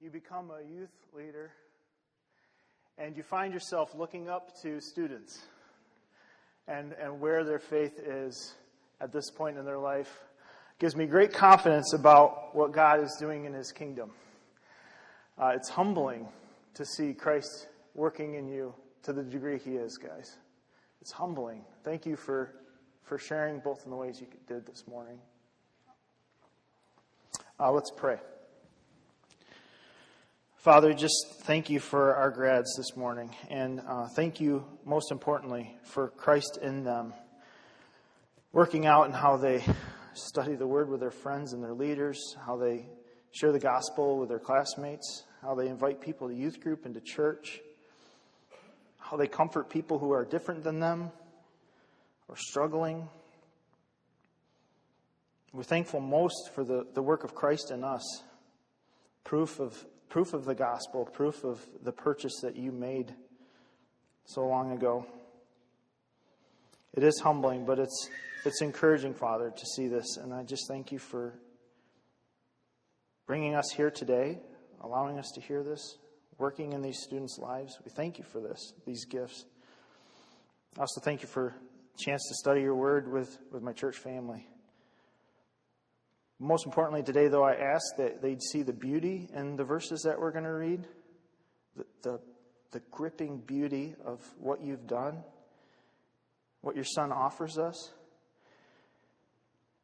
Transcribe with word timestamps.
you 0.00 0.10
become 0.10 0.50
a 0.50 0.62
youth 0.72 0.92
leader 1.12 1.50
and 2.98 3.16
you 3.16 3.22
find 3.22 3.52
yourself 3.52 3.94
looking 3.96 4.28
up 4.28 4.50
to 4.62 4.80
students 4.80 5.40
and, 6.68 6.92
and 7.02 7.20
where 7.20 7.42
their 7.42 7.58
faith 7.58 7.98
is 7.98 8.54
at 9.00 9.12
this 9.12 9.30
point 9.30 9.58
in 9.58 9.64
their 9.64 9.78
life 9.78 10.12
gives 10.78 10.94
me 10.94 11.06
great 11.06 11.32
confidence 11.32 11.94
about 11.94 12.54
what 12.54 12.72
God 12.72 13.02
is 13.02 13.16
doing 13.18 13.44
in 13.44 13.52
His 13.52 13.72
kingdom. 13.72 14.12
Uh, 15.36 15.52
it's 15.56 15.68
humbling 15.68 16.28
to 16.74 16.84
see 16.84 17.12
Christ 17.12 17.66
working 17.94 18.34
in 18.34 18.46
you 18.46 18.74
to 19.02 19.12
the 19.12 19.22
degree 19.22 19.58
He 19.58 19.72
is, 19.72 19.96
guys. 19.96 20.36
It's 21.00 21.10
humbling. 21.10 21.64
Thank 21.82 22.06
you 22.06 22.14
for, 22.14 22.54
for 23.02 23.18
sharing 23.18 23.58
both 23.58 23.84
in 23.84 23.90
the 23.90 23.96
ways 23.96 24.20
you 24.20 24.28
did 24.46 24.64
this 24.66 24.84
morning. 24.86 25.18
Uh, 27.58 27.72
let's 27.72 27.90
pray. 27.90 28.18
Father, 30.68 30.92
just 30.92 31.28
thank 31.44 31.70
you 31.70 31.80
for 31.80 32.14
our 32.14 32.30
grads 32.30 32.76
this 32.76 32.94
morning, 32.94 33.34
and 33.48 33.80
uh, 33.88 34.06
thank 34.14 34.38
you, 34.38 34.66
most 34.84 35.10
importantly, 35.10 35.74
for 35.82 36.08
Christ 36.08 36.58
in 36.60 36.84
them, 36.84 37.14
working 38.52 38.84
out 38.84 39.06
in 39.06 39.12
how 39.12 39.38
they 39.38 39.64
study 40.12 40.56
the 40.56 40.66
Word 40.66 40.90
with 40.90 41.00
their 41.00 41.10
friends 41.10 41.54
and 41.54 41.64
their 41.64 41.72
leaders, 41.72 42.36
how 42.44 42.58
they 42.58 42.84
share 43.32 43.50
the 43.50 43.58
gospel 43.58 44.18
with 44.18 44.28
their 44.28 44.38
classmates, 44.38 45.24
how 45.40 45.54
they 45.54 45.68
invite 45.68 46.02
people 46.02 46.28
to 46.28 46.34
youth 46.34 46.60
group 46.60 46.84
and 46.84 46.92
to 46.92 47.00
church, 47.00 47.60
how 48.98 49.16
they 49.16 49.26
comfort 49.26 49.70
people 49.70 49.98
who 49.98 50.12
are 50.12 50.26
different 50.26 50.64
than 50.64 50.80
them 50.80 51.10
or 52.28 52.36
struggling. 52.36 53.08
We're 55.54 55.62
thankful 55.62 56.00
most 56.00 56.50
for 56.54 56.62
the, 56.62 56.86
the 56.92 57.00
work 57.00 57.24
of 57.24 57.34
Christ 57.34 57.70
in 57.70 57.84
us, 57.84 58.22
proof 59.24 59.60
of, 59.60 59.82
proof 60.08 60.32
of 60.32 60.44
the 60.44 60.54
gospel, 60.54 61.04
proof 61.04 61.44
of 61.44 61.64
the 61.82 61.92
purchase 61.92 62.40
that 62.42 62.56
you 62.56 62.72
made 62.72 63.14
so 64.24 64.46
long 64.46 64.72
ago. 64.72 65.06
It 66.94 67.02
is 67.02 67.20
humbling, 67.20 67.64
but 67.64 67.78
it's, 67.78 68.08
it's 68.44 68.62
encouraging, 68.62 69.14
Father, 69.14 69.50
to 69.50 69.66
see 69.76 69.88
this. 69.88 70.16
And 70.16 70.32
I 70.32 70.42
just 70.42 70.66
thank 70.68 70.90
you 70.90 70.98
for 70.98 71.34
bringing 73.26 73.54
us 73.54 73.70
here 73.76 73.90
today, 73.90 74.40
allowing 74.80 75.18
us 75.18 75.30
to 75.34 75.40
hear 75.40 75.62
this, 75.62 75.98
working 76.38 76.72
in 76.72 76.82
these 76.82 77.00
students' 77.02 77.38
lives. 77.38 77.78
We 77.84 77.90
thank 77.90 78.18
you 78.18 78.24
for 78.24 78.40
this, 78.40 78.72
these 78.86 79.04
gifts. 79.04 79.44
I 80.76 80.80
also 80.80 81.00
thank 81.00 81.22
you 81.22 81.28
for 81.28 81.48
a 81.48 81.98
chance 81.98 82.26
to 82.28 82.34
study 82.34 82.62
your 82.62 82.74
word 82.74 83.10
with, 83.10 83.38
with 83.52 83.62
my 83.62 83.72
church 83.72 83.96
family. 83.96 84.46
Most 86.40 86.66
importantly, 86.66 87.02
today, 87.02 87.26
though, 87.26 87.42
I 87.42 87.54
ask 87.54 87.96
that 87.96 88.22
they'd 88.22 88.42
see 88.42 88.62
the 88.62 88.72
beauty 88.72 89.28
in 89.34 89.56
the 89.56 89.64
verses 89.64 90.02
that 90.02 90.20
we're 90.20 90.30
going 90.30 90.44
to 90.44 90.52
read, 90.52 90.86
the, 91.76 91.84
the, 92.02 92.20
the 92.70 92.80
gripping 92.92 93.38
beauty 93.38 93.96
of 94.04 94.20
what 94.38 94.62
you've 94.62 94.86
done, 94.86 95.24
what 96.60 96.76
your 96.76 96.84
son 96.84 97.10
offers 97.10 97.58
us. 97.58 97.92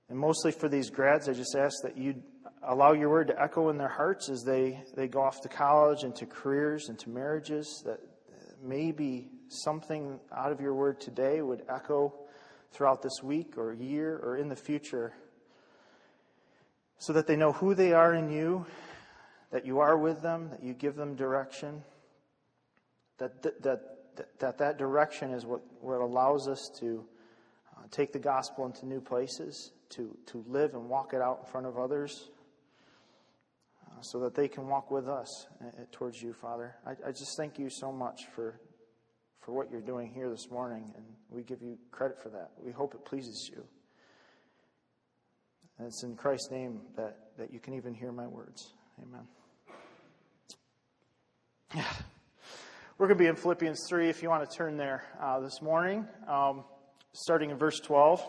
And 0.08 0.16
mostly 0.16 0.52
for 0.52 0.68
these 0.68 0.90
grads, 0.90 1.28
I 1.28 1.32
just 1.32 1.56
ask 1.56 1.74
that 1.82 1.98
you 1.98 2.22
allow 2.62 2.92
your 2.92 3.10
word 3.10 3.28
to 3.28 3.42
echo 3.42 3.70
in 3.70 3.76
their 3.76 3.88
hearts 3.88 4.28
as 4.28 4.44
they, 4.44 4.80
they 4.94 5.08
go 5.08 5.22
off 5.22 5.40
to 5.40 5.48
college 5.48 6.04
and 6.04 6.14
to 6.16 6.26
careers 6.26 6.88
and 6.88 6.96
to 7.00 7.10
marriages, 7.10 7.82
that 7.84 7.98
maybe 8.62 9.28
something 9.48 10.20
out 10.36 10.52
of 10.52 10.60
your 10.60 10.74
word 10.74 11.00
today 11.00 11.42
would 11.42 11.62
echo 11.68 12.14
throughout 12.70 13.02
this 13.02 13.22
week 13.24 13.58
or 13.58 13.72
year 13.72 14.20
or 14.22 14.36
in 14.36 14.48
the 14.48 14.56
future 14.56 15.14
so 16.98 17.12
that 17.12 17.26
they 17.26 17.36
know 17.36 17.52
who 17.52 17.74
they 17.74 17.92
are 17.92 18.14
in 18.14 18.30
you, 18.30 18.64
that 19.50 19.66
you 19.66 19.78
are 19.78 19.96
with 19.96 20.22
them, 20.22 20.50
that 20.50 20.62
you 20.62 20.72
give 20.72 20.96
them 20.96 21.14
direction, 21.14 21.82
that 23.18 23.42
that, 23.42 23.62
that, 23.62 24.38
that, 24.38 24.58
that 24.58 24.78
direction 24.78 25.30
is 25.30 25.44
what, 25.46 25.60
what 25.80 26.00
allows 26.00 26.48
us 26.48 26.70
to 26.80 27.04
uh, 27.76 27.82
take 27.90 28.12
the 28.12 28.18
gospel 28.18 28.66
into 28.66 28.86
new 28.86 29.00
places, 29.00 29.72
to, 29.90 30.16
to 30.26 30.44
live 30.48 30.74
and 30.74 30.88
walk 30.88 31.14
it 31.14 31.20
out 31.20 31.40
in 31.44 31.50
front 31.50 31.66
of 31.66 31.78
others, 31.78 32.30
uh, 33.86 34.00
so 34.00 34.20
that 34.20 34.34
they 34.34 34.48
can 34.48 34.66
walk 34.66 34.90
with 34.90 35.08
us 35.08 35.46
uh, 35.60 35.70
towards 35.92 36.22
you, 36.22 36.32
Father. 36.32 36.76
I, 36.86 37.08
I 37.08 37.12
just 37.12 37.36
thank 37.36 37.58
you 37.58 37.70
so 37.70 37.92
much 37.92 38.26
for, 38.34 38.58
for 39.40 39.52
what 39.52 39.70
you're 39.70 39.80
doing 39.80 40.12
here 40.12 40.30
this 40.30 40.50
morning, 40.50 40.92
and 40.96 41.04
we 41.28 41.42
give 41.42 41.62
you 41.62 41.78
credit 41.90 42.20
for 42.22 42.30
that. 42.30 42.50
We 42.60 42.72
hope 42.72 42.94
it 42.94 43.04
pleases 43.04 43.50
you. 43.52 43.64
And 45.78 45.88
it's 45.88 46.02
in 46.04 46.14
Christ's 46.14 46.50
name 46.50 46.80
that, 46.96 47.16
that 47.36 47.52
you 47.52 47.58
can 47.58 47.74
even 47.74 47.94
hear 47.94 48.12
my 48.12 48.26
words. 48.26 48.72
Amen. 49.02 49.26
We're 52.98 53.08
going 53.08 53.18
to 53.18 53.24
be 53.24 53.28
in 53.28 53.34
Philippians 53.34 53.86
3 53.88 54.08
if 54.08 54.22
you 54.22 54.28
want 54.28 54.48
to 54.48 54.56
turn 54.56 54.76
there 54.76 55.02
uh, 55.20 55.40
this 55.40 55.60
morning, 55.60 56.06
um, 56.28 56.62
starting 57.12 57.50
in 57.50 57.56
verse 57.56 57.80
12. 57.80 58.22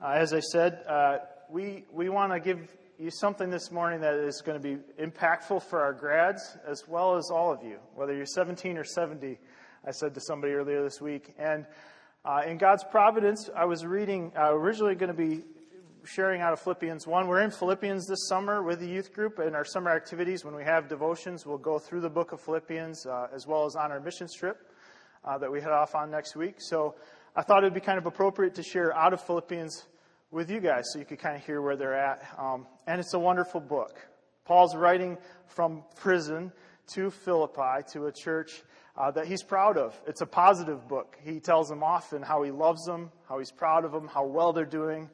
Uh, 0.00 0.08
as 0.08 0.32
I 0.32 0.40
said, 0.40 0.82
uh, 0.88 1.18
we, 1.48 1.84
we 1.92 2.08
want 2.08 2.32
to 2.32 2.40
give 2.40 2.58
you 2.98 3.12
something 3.12 3.48
this 3.48 3.70
morning 3.70 4.00
that 4.00 4.14
is 4.14 4.42
going 4.44 4.60
to 4.60 4.62
be 4.62 4.78
impactful 5.00 5.62
for 5.62 5.80
our 5.82 5.92
grads 5.92 6.56
as 6.66 6.88
well 6.88 7.16
as 7.16 7.30
all 7.32 7.52
of 7.52 7.62
you, 7.62 7.78
whether 7.94 8.12
you're 8.12 8.26
17 8.26 8.76
or 8.76 8.84
70, 8.84 9.38
I 9.86 9.90
said 9.92 10.14
to 10.14 10.20
somebody 10.20 10.52
earlier 10.54 10.82
this 10.82 11.00
week. 11.00 11.34
And 11.38 11.66
uh, 12.24 12.42
in 12.46 12.56
God's 12.56 12.84
providence, 12.84 13.50
I 13.54 13.64
was 13.64 13.84
reading, 13.84 14.30
uh, 14.38 14.54
originally 14.54 14.94
going 14.94 15.08
to 15.08 15.14
be 15.14 15.42
sharing 16.04 16.40
out 16.40 16.52
of 16.52 16.60
Philippians 16.60 17.04
1. 17.04 17.26
We're 17.26 17.42
in 17.42 17.50
Philippians 17.50 18.06
this 18.06 18.28
summer 18.28 18.62
with 18.62 18.78
the 18.78 18.86
youth 18.86 19.12
group 19.12 19.40
in 19.40 19.56
our 19.56 19.64
summer 19.64 19.90
activities. 19.90 20.44
When 20.44 20.54
we 20.54 20.62
have 20.62 20.88
devotions, 20.88 21.44
we'll 21.44 21.58
go 21.58 21.80
through 21.80 22.00
the 22.00 22.10
book 22.10 22.30
of 22.30 22.40
Philippians 22.40 23.06
uh, 23.06 23.26
as 23.34 23.48
well 23.48 23.64
as 23.64 23.74
on 23.74 23.90
our 23.90 23.98
mission 23.98 24.28
trip 24.32 24.70
uh, 25.24 25.36
that 25.38 25.50
we 25.50 25.60
head 25.60 25.72
off 25.72 25.96
on 25.96 26.12
next 26.12 26.36
week. 26.36 26.56
So 26.58 26.94
I 27.34 27.42
thought 27.42 27.64
it 27.64 27.66
would 27.66 27.74
be 27.74 27.80
kind 27.80 27.98
of 27.98 28.06
appropriate 28.06 28.54
to 28.54 28.62
share 28.62 28.96
out 28.96 29.12
of 29.12 29.20
Philippians 29.20 29.86
with 30.30 30.48
you 30.48 30.60
guys 30.60 30.84
so 30.92 31.00
you 31.00 31.04
could 31.04 31.18
kind 31.18 31.34
of 31.34 31.44
hear 31.44 31.60
where 31.60 31.74
they're 31.74 31.98
at. 31.98 32.22
Um, 32.38 32.68
and 32.86 33.00
it's 33.00 33.14
a 33.14 33.18
wonderful 33.18 33.60
book. 33.60 33.98
Paul's 34.44 34.76
writing 34.76 35.18
from 35.48 35.82
prison 35.96 36.52
to 36.94 37.10
Philippi, 37.10 37.82
to 37.92 38.06
a 38.06 38.12
church 38.12 38.62
uh, 38.96 39.10
that 39.10 39.26
he's 39.26 39.42
proud 39.42 39.78
of. 39.78 39.98
It's 40.06 40.20
a 40.20 40.26
positive 40.26 40.86
book. 40.88 41.16
He 41.24 41.40
tells 41.40 41.68
them 41.68 41.82
often 41.82 42.22
how 42.22 42.42
he 42.42 42.50
loves 42.50 42.84
them, 42.84 43.10
how 43.28 43.38
he's 43.38 43.50
proud 43.50 43.84
of 43.84 43.92
them, 43.92 44.08
how 44.08 44.26
well 44.26 44.52
they're 44.52 44.64
doing, 44.64 45.08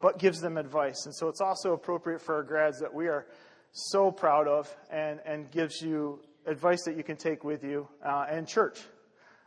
but 0.00 0.18
gives 0.18 0.40
them 0.40 0.56
advice. 0.56 1.06
And 1.06 1.14
so 1.14 1.28
it's 1.28 1.40
also 1.40 1.72
appropriate 1.72 2.20
for 2.20 2.36
our 2.36 2.42
grads 2.42 2.80
that 2.80 2.92
we 2.92 3.08
are 3.08 3.26
so 3.72 4.10
proud 4.10 4.48
of 4.48 4.74
and, 4.90 5.20
and 5.24 5.50
gives 5.50 5.80
you 5.80 6.20
advice 6.46 6.82
that 6.84 6.96
you 6.96 7.02
can 7.02 7.16
take 7.16 7.42
with 7.44 7.64
you. 7.64 7.88
Uh, 8.04 8.26
and 8.28 8.46
church, 8.46 8.80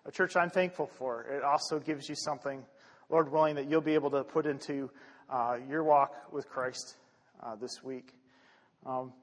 a 0.05 0.11
church 0.11 0.35
I'm 0.35 0.49
thankful 0.49 0.87
for. 0.97 1.23
It 1.23 1.43
also 1.43 1.79
gives 1.79 2.09
you 2.09 2.15
something, 2.15 2.65
Lord 3.09 3.31
willing, 3.31 3.55
that 3.55 3.69
you'll 3.69 3.81
be 3.81 3.93
able 3.93 4.11
to 4.11 4.23
put 4.23 4.45
into 4.45 4.89
uh, 5.29 5.57
your 5.69 5.83
walk 5.83 6.15
with 6.31 6.49
Christ 6.49 6.95
uh, 7.43 7.55
this 7.55 7.83
week. 7.83 8.13
Um, 8.85 9.13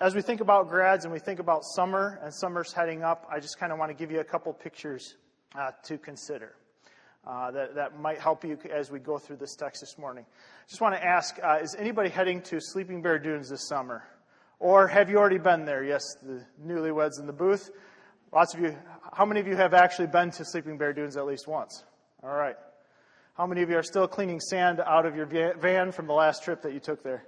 as 0.00 0.14
we 0.14 0.22
think 0.22 0.40
about 0.40 0.68
grads 0.68 1.04
and 1.04 1.12
we 1.12 1.18
think 1.18 1.38
about 1.38 1.64
summer 1.64 2.18
and 2.22 2.32
summer's 2.32 2.72
heading 2.72 3.02
up, 3.02 3.26
I 3.30 3.40
just 3.40 3.58
kind 3.58 3.72
of 3.72 3.78
want 3.78 3.90
to 3.90 3.94
give 3.94 4.10
you 4.10 4.20
a 4.20 4.24
couple 4.24 4.52
pictures 4.52 5.16
uh, 5.58 5.70
to 5.84 5.98
consider. 5.98 6.54
Uh, 7.24 7.52
that, 7.52 7.76
that 7.76 8.00
might 8.00 8.18
help 8.18 8.44
you 8.44 8.58
as 8.72 8.90
we 8.90 8.98
go 8.98 9.16
through 9.16 9.36
this 9.36 9.54
text 9.54 9.80
this 9.80 9.96
morning. 9.96 10.26
Just 10.68 10.80
want 10.80 10.94
to 10.96 11.04
ask 11.04 11.38
uh, 11.40 11.60
is 11.62 11.76
anybody 11.76 12.08
heading 12.08 12.42
to 12.42 12.60
Sleeping 12.60 13.00
Bear 13.00 13.18
Dunes 13.18 13.48
this 13.48 13.68
summer? 13.68 14.02
Or 14.58 14.88
have 14.88 15.08
you 15.08 15.18
already 15.18 15.38
been 15.38 15.64
there? 15.64 15.84
Yes, 15.84 16.02
the 16.22 16.44
newlyweds 16.64 17.20
in 17.20 17.26
the 17.26 17.32
booth. 17.32 17.70
Lots 18.32 18.54
of 18.54 18.60
you, 18.60 18.76
how 19.12 19.24
many 19.24 19.38
of 19.38 19.46
you 19.46 19.54
have 19.54 19.72
actually 19.72 20.08
been 20.08 20.32
to 20.32 20.44
Sleeping 20.44 20.78
Bear 20.78 20.92
Dunes 20.92 21.16
at 21.16 21.26
least 21.26 21.46
once? 21.46 21.84
All 22.24 22.34
right. 22.34 22.56
How 23.34 23.46
many 23.46 23.62
of 23.62 23.70
you 23.70 23.76
are 23.76 23.82
still 23.82 24.08
cleaning 24.08 24.40
sand 24.40 24.80
out 24.80 25.06
of 25.06 25.14
your 25.14 25.26
van 25.26 25.92
from 25.92 26.06
the 26.06 26.12
last 26.12 26.42
trip 26.42 26.62
that 26.62 26.72
you 26.72 26.80
took 26.80 27.02
there? 27.02 27.24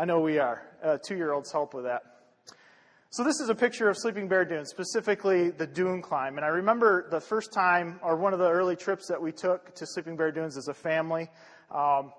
I 0.00 0.06
know 0.06 0.20
we 0.20 0.38
are. 0.38 0.62
Uh, 0.82 0.96
Two 0.96 1.14
year 1.14 1.34
olds 1.34 1.52
help 1.52 1.74
with 1.74 1.84
that. 1.84 2.00
So, 3.10 3.22
this 3.22 3.38
is 3.38 3.50
a 3.50 3.54
picture 3.54 3.90
of 3.90 3.98
Sleeping 3.98 4.28
Bear 4.28 4.46
Dunes, 4.46 4.70
specifically 4.70 5.50
the 5.50 5.66
dune 5.66 6.00
climb. 6.00 6.38
And 6.38 6.44
I 6.46 6.48
remember 6.48 7.06
the 7.10 7.20
first 7.20 7.52
time, 7.52 8.00
or 8.02 8.16
one 8.16 8.32
of 8.32 8.38
the 8.38 8.48
early 8.48 8.76
trips 8.76 9.08
that 9.08 9.20
we 9.20 9.30
took 9.30 9.74
to 9.74 9.86
Sleeping 9.86 10.16
Bear 10.16 10.32
Dunes 10.32 10.56
as 10.56 10.68
a 10.68 10.72
family. 10.72 11.28
Um, 11.70 12.14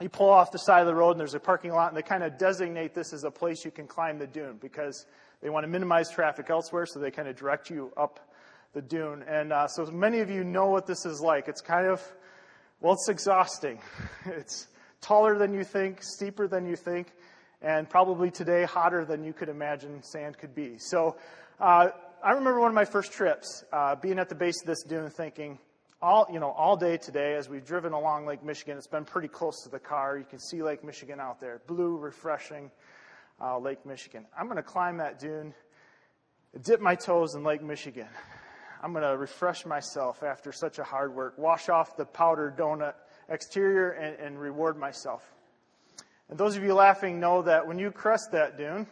you 0.00 0.08
pull 0.08 0.28
off 0.28 0.50
the 0.50 0.58
side 0.58 0.80
of 0.80 0.88
the 0.88 0.96
road, 0.96 1.12
and 1.12 1.20
there's 1.20 1.34
a 1.34 1.38
parking 1.38 1.70
lot, 1.70 1.90
and 1.90 1.96
they 1.96 2.02
kind 2.02 2.24
of 2.24 2.38
designate 2.38 2.92
this 2.92 3.12
as 3.12 3.22
a 3.22 3.30
place 3.30 3.64
you 3.64 3.70
can 3.70 3.86
climb 3.86 4.18
the 4.18 4.26
dune 4.26 4.56
because 4.60 5.06
they 5.42 5.48
want 5.48 5.62
to 5.62 5.68
minimize 5.68 6.10
traffic 6.10 6.50
elsewhere, 6.50 6.86
so 6.86 6.98
they 6.98 7.12
kind 7.12 7.28
of 7.28 7.36
direct 7.36 7.70
you 7.70 7.92
up 7.96 8.18
the 8.72 8.82
dune. 8.82 9.22
And 9.28 9.52
uh, 9.52 9.68
so 9.68 9.86
many 9.92 10.18
of 10.18 10.28
you 10.28 10.42
know 10.42 10.70
what 10.70 10.88
this 10.88 11.06
is 11.06 11.20
like. 11.20 11.46
It's 11.46 11.60
kind 11.60 11.86
of, 11.86 12.02
well, 12.80 12.94
it's 12.94 13.08
exhausting. 13.08 13.78
It's 14.26 14.66
taller 15.06 15.38
than 15.38 15.54
you 15.54 15.62
think, 15.62 16.02
steeper 16.02 16.48
than 16.48 16.66
you 16.66 16.74
think, 16.74 17.12
and 17.62 17.88
probably 17.88 18.30
today 18.30 18.64
hotter 18.64 19.04
than 19.04 19.22
you 19.22 19.32
could 19.32 19.48
imagine 19.48 20.02
sand 20.02 20.36
could 20.36 20.54
be. 20.54 20.78
So 20.78 21.16
uh, 21.60 21.88
I 22.24 22.30
remember 22.32 22.60
one 22.60 22.70
of 22.70 22.74
my 22.74 22.84
first 22.84 23.12
trips, 23.12 23.64
uh, 23.72 23.94
being 23.94 24.18
at 24.18 24.28
the 24.28 24.34
base 24.34 24.60
of 24.62 24.66
this 24.66 24.82
dune, 24.82 25.10
thinking, 25.10 25.58
all 26.02 26.26
you 26.32 26.40
know, 26.40 26.50
all 26.50 26.76
day 26.76 26.96
today 26.96 27.36
as 27.36 27.48
we've 27.48 27.64
driven 27.64 27.92
along 27.92 28.26
Lake 28.26 28.42
Michigan, 28.44 28.76
it's 28.76 28.88
been 28.88 29.04
pretty 29.04 29.28
close 29.28 29.62
to 29.62 29.68
the 29.70 29.78
car. 29.78 30.18
You 30.18 30.24
can 30.24 30.40
see 30.40 30.62
Lake 30.62 30.82
Michigan 30.82 31.20
out 31.20 31.40
there, 31.40 31.62
blue, 31.66 31.96
refreshing. 31.96 32.70
uh, 33.40 33.58
Lake 33.58 33.84
Michigan. 33.84 34.26
I'm 34.38 34.46
going 34.46 34.56
to 34.56 34.62
climb 34.62 34.98
that 34.98 35.18
dune, 35.18 35.54
dip 36.62 36.80
my 36.80 36.94
toes 36.94 37.34
in 37.34 37.44
Lake 37.44 37.62
Michigan. 37.62 38.08
I'm 38.82 38.92
going 38.92 39.04
to 39.04 39.16
refresh 39.16 39.64
myself 39.66 40.22
after 40.22 40.52
such 40.52 40.78
a 40.78 40.84
hard 40.84 41.14
work, 41.14 41.38
wash 41.38 41.68
off 41.68 41.96
the 41.96 42.04
powder 42.04 42.54
donut 42.56 42.94
exterior, 43.28 43.90
and, 43.90 44.18
and 44.18 44.40
reward 44.40 44.76
myself. 44.78 45.22
And 46.28 46.38
those 46.38 46.56
of 46.56 46.64
you 46.64 46.74
laughing 46.74 47.20
know 47.20 47.42
that 47.42 47.66
when 47.66 47.78
you 47.78 47.90
crest 47.90 48.32
that 48.32 48.58
dune, 48.58 48.86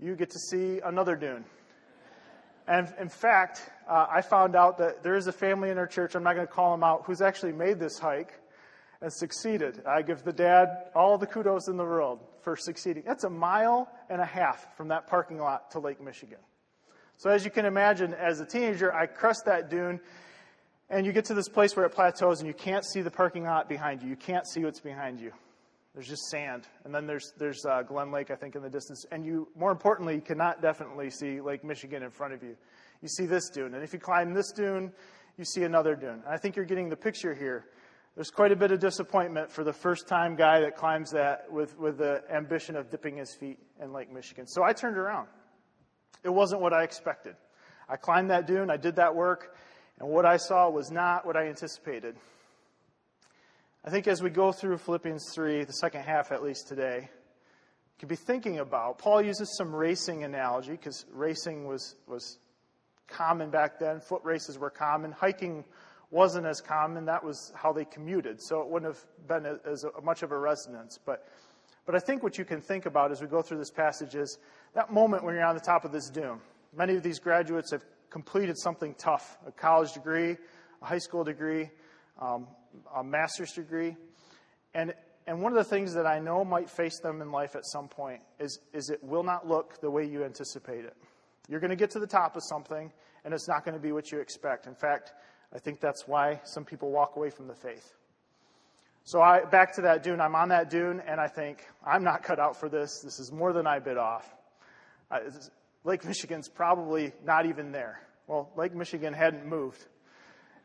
you 0.00 0.16
get 0.16 0.30
to 0.30 0.38
see 0.38 0.80
another 0.84 1.16
dune. 1.16 1.44
And 2.66 2.92
in 2.98 3.08
fact, 3.08 3.70
uh, 3.88 4.06
I 4.10 4.22
found 4.22 4.56
out 4.56 4.78
that 4.78 5.02
there 5.02 5.16
is 5.16 5.26
a 5.26 5.32
family 5.32 5.70
in 5.70 5.78
our 5.78 5.86
church, 5.86 6.14
I'm 6.14 6.22
not 6.22 6.34
going 6.34 6.46
to 6.46 6.52
call 6.52 6.72
them 6.72 6.82
out, 6.82 7.02
who's 7.04 7.20
actually 7.20 7.52
made 7.52 7.78
this 7.78 7.98
hike 7.98 8.32
and 9.00 9.12
succeeded. 9.12 9.82
I 9.86 10.02
give 10.02 10.24
the 10.24 10.32
dad 10.32 10.68
all 10.94 11.18
the 11.18 11.26
kudos 11.26 11.68
in 11.68 11.76
the 11.76 11.84
world 11.84 12.20
for 12.42 12.56
succeeding. 12.56 13.02
That's 13.06 13.24
a 13.24 13.30
mile 13.30 13.88
and 14.08 14.20
a 14.20 14.24
half 14.24 14.74
from 14.76 14.88
that 14.88 15.06
parking 15.06 15.38
lot 15.38 15.70
to 15.72 15.78
Lake 15.78 16.00
Michigan. 16.00 16.38
So, 17.16 17.30
as 17.30 17.44
you 17.44 17.50
can 17.50 17.64
imagine, 17.64 18.12
as 18.14 18.40
a 18.40 18.46
teenager, 18.46 18.92
I 18.92 19.06
crest 19.06 19.44
that 19.44 19.70
dune, 19.70 20.00
and 20.94 21.04
you 21.04 21.12
get 21.12 21.24
to 21.24 21.34
this 21.34 21.48
place 21.48 21.74
where 21.74 21.84
it 21.84 21.90
plateaus, 21.90 22.38
and 22.38 22.46
you 22.46 22.54
can't 22.54 22.84
see 22.84 23.02
the 23.02 23.10
parking 23.10 23.42
lot 23.42 23.68
behind 23.68 24.00
you. 24.00 24.08
You 24.08 24.16
can't 24.16 24.46
see 24.46 24.64
what's 24.64 24.78
behind 24.78 25.20
you. 25.20 25.32
There's 25.92 26.06
just 26.06 26.22
sand, 26.30 26.68
and 26.84 26.94
then 26.94 27.06
there's 27.06 27.32
there's 27.36 27.64
uh, 27.66 27.82
Glen 27.82 28.12
Lake, 28.12 28.30
I 28.30 28.36
think, 28.36 28.54
in 28.54 28.62
the 28.62 28.70
distance. 28.70 29.04
And 29.10 29.24
you, 29.24 29.48
more 29.56 29.72
importantly, 29.72 30.20
cannot 30.20 30.62
definitely 30.62 31.10
see 31.10 31.40
Lake 31.40 31.64
Michigan 31.64 32.04
in 32.04 32.10
front 32.10 32.32
of 32.32 32.44
you. 32.44 32.56
You 33.02 33.08
see 33.08 33.26
this 33.26 33.48
dune, 33.48 33.74
and 33.74 33.82
if 33.82 33.92
you 33.92 33.98
climb 33.98 34.34
this 34.34 34.52
dune, 34.52 34.92
you 35.36 35.44
see 35.44 35.64
another 35.64 35.96
dune. 35.96 36.22
And 36.24 36.32
I 36.32 36.36
think 36.36 36.54
you're 36.54 36.64
getting 36.64 36.88
the 36.88 36.96
picture 36.96 37.34
here. 37.34 37.66
There's 38.14 38.30
quite 38.30 38.52
a 38.52 38.56
bit 38.56 38.70
of 38.70 38.78
disappointment 38.78 39.50
for 39.50 39.64
the 39.64 39.72
first 39.72 40.06
time 40.06 40.36
guy 40.36 40.60
that 40.60 40.76
climbs 40.76 41.10
that 41.10 41.50
with, 41.50 41.76
with 41.76 41.98
the 41.98 42.22
ambition 42.32 42.76
of 42.76 42.88
dipping 42.88 43.16
his 43.16 43.34
feet 43.34 43.58
in 43.82 43.92
Lake 43.92 44.12
Michigan. 44.12 44.46
So 44.46 44.62
I 44.62 44.72
turned 44.72 44.96
around. 44.96 45.26
It 46.22 46.28
wasn't 46.28 46.60
what 46.60 46.72
I 46.72 46.84
expected. 46.84 47.34
I 47.88 47.96
climbed 47.96 48.30
that 48.30 48.46
dune, 48.46 48.70
I 48.70 48.76
did 48.76 48.96
that 48.96 49.14
work, 49.14 49.56
and 50.00 50.08
what 50.08 50.26
I 50.26 50.36
saw 50.36 50.68
was 50.68 50.90
not 50.90 51.24
what 51.24 51.36
I 51.36 51.46
anticipated. 51.46 52.16
I 53.84 53.90
think 53.90 54.08
as 54.08 54.22
we 54.22 54.30
go 54.30 54.50
through 54.50 54.78
Philippians 54.78 55.30
3, 55.34 55.64
the 55.64 55.72
second 55.74 56.02
half 56.02 56.32
at 56.32 56.42
least 56.42 56.68
today, 56.68 57.00
you 57.02 57.98
could 58.00 58.08
be 58.08 58.16
thinking 58.16 58.58
about. 58.58 58.98
Paul 58.98 59.22
uses 59.22 59.54
some 59.56 59.74
racing 59.74 60.24
analogy 60.24 60.72
because 60.72 61.04
racing 61.12 61.66
was, 61.66 61.94
was 62.06 62.38
common 63.08 63.50
back 63.50 63.78
then. 63.78 64.00
Foot 64.00 64.22
races 64.24 64.58
were 64.58 64.70
common. 64.70 65.12
Hiking 65.12 65.64
wasn't 66.10 66.46
as 66.46 66.60
common. 66.60 67.04
That 67.04 67.22
was 67.22 67.52
how 67.54 67.72
they 67.72 67.84
commuted. 67.84 68.42
So 68.42 68.62
it 68.62 68.68
wouldn't 68.68 68.94
have 68.94 69.04
been 69.28 69.58
as 69.70 69.84
much 70.02 70.22
of 70.22 70.32
a 70.32 70.38
resonance. 70.38 70.98
But, 71.04 71.28
but 71.86 71.94
I 71.94 71.98
think 71.98 72.22
what 72.22 72.38
you 72.38 72.44
can 72.44 72.60
think 72.60 72.86
about 72.86 73.12
as 73.12 73.20
we 73.20 73.26
go 73.26 73.42
through 73.42 73.58
this 73.58 73.70
passage 73.70 74.14
is 74.14 74.38
that 74.74 74.92
moment 74.92 75.24
when 75.24 75.34
you're 75.34 75.44
on 75.44 75.54
the 75.54 75.60
top 75.60 75.84
of 75.84 75.92
this 75.92 76.08
dune. 76.08 76.40
Many 76.76 76.96
of 76.96 77.02
these 77.02 77.18
graduates 77.18 77.70
have 77.70 77.84
completed 78.14 78.56
something 78.56 78.94
tough 78.94 79.36
a 79.44 79.50
college 79.50 79.92
degree, 79.92 80.36
a 80.80 80.84
high 80.84 80.98
school 80.98 81.24
degree, 81.24 81.68
um, 82.22 82.46
a 82.94 83.02
master's 83.02 83.50
degree. 83.50 83.96
And, 84.72 84.94
and 85.26 85.42
one 85.42 85.50
of 85.50 85.58
the 85.58 85.64
things 85.64 85.94
that 85.94 86.06
I 86.06 86.20
know 86.20 86.44
might 86.44 86.70
face 86.70 87.00
them 87.00 87.20
in 87.20 87.32
life 87.32 87.56
at 87.56 87.66
some 87.66 87.88
point 87.88 88.22
is, 88.38 88.60
is 88.72 88.88
it 88.88 89.02
will 89.02 89.24
not 89.24 89.48
look 89.48 89.80
the 89.80 89.90
way 89.90 90.04
you 90.06 90.22
anticipate 90.22 90.84
it. 90.84 90.96
You're 91.48 91.58
going 91.58 91.70
to 91.70 91.76
get 91.76 91.90
to 91.90 91.98
the 91.98 92.06
top 92.06 92.36
of 92.36 92.44
something, 92.44 92.92
and 93.24 93.34
it's 93.34 93.48
not 93.48 93.64
going 93.64 93.74
to 93.74 93.82
be 93.82 93.90
what 93.90 94.12
you 94.12 94.20
expect. 94.20 94.68
In 94.68 94.76
fact, 94.76 95.12
I 95.52 95.58
think 95.58 95.80
that's 95.80 96.06
why 96.06 96.40
some 96.44 96.64
people 96.64 96.92
walk 96.92 97.16
away 97.16 97.30
from 97.30 97.48
the 97.48 97.54
faith. 97.56 97.94
So 99.02 99.20
I 99.22 99.44
back 99.44 99.74
to 99.74 99.82
that 99.82 100.04
dune. 100.04 100.20
I'm 100.20 100.36
on 100.36 100.50
that 100.50 100.70
dune, 100.70 101.00
and 101.00 101.20
I 101.20 101.26
think 101.26 101.66
I'm 101.84 102.04
not 102.04 102.22
cut 102.22 102.38
out 102.38 102.54
for 102.60 102.68
this. 102.68 103.00
This 103.00 103.18
is 103.18 103.32
more 103.32 103.52
than 103.52 103.66
I 103.66 103.80
bit 103.80 103.98
off. 103.98 104.32
Lake 105.84 106.04
Michigan's 106.04 106.48
probably 106.48 107.12
not 107.24 107.46
even 107.46 107.70
there. 107.70 108.00
Well, 108.26 108.50
Lake 108.56 108.74
Michigan 108.74 109.12
hadn't 109.12 109.46
moved. 109.46 109.86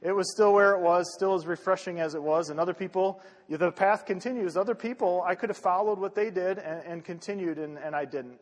It 0.02 0.14
was 0.14 0.32
still 0.32 0.54
where 0.54 0.76
it 0.76 0.80
was, 0.80 1.14
still 1.14 1.36
as 1.36 1.46
refreshing 1.46 2.00
as 2.00 2.16
it 2.16 2.24
was. 2.24 2.50
And 2.50 2.60
other 2.60 2.74
people, 2.74 3.22
the 3.50 3.72
path 3.72 4.06
continues. 4.06 4.56
Other 4.56 4.76
people, 4.76 5.22
I 5.28 5.36
could 5.36 5.50
have 5.50 5.58
followed 5.58 6.00
what 6.00 6.16
they 6.16 6.30
did 6.30 6.58
and, 6.58 6.82
and 6.86 7.04
continued, 7.04 7.58
and, 7.58 7.78
and 7.78 7.94
I 7.94 8.06
didn't. 8.06 8.40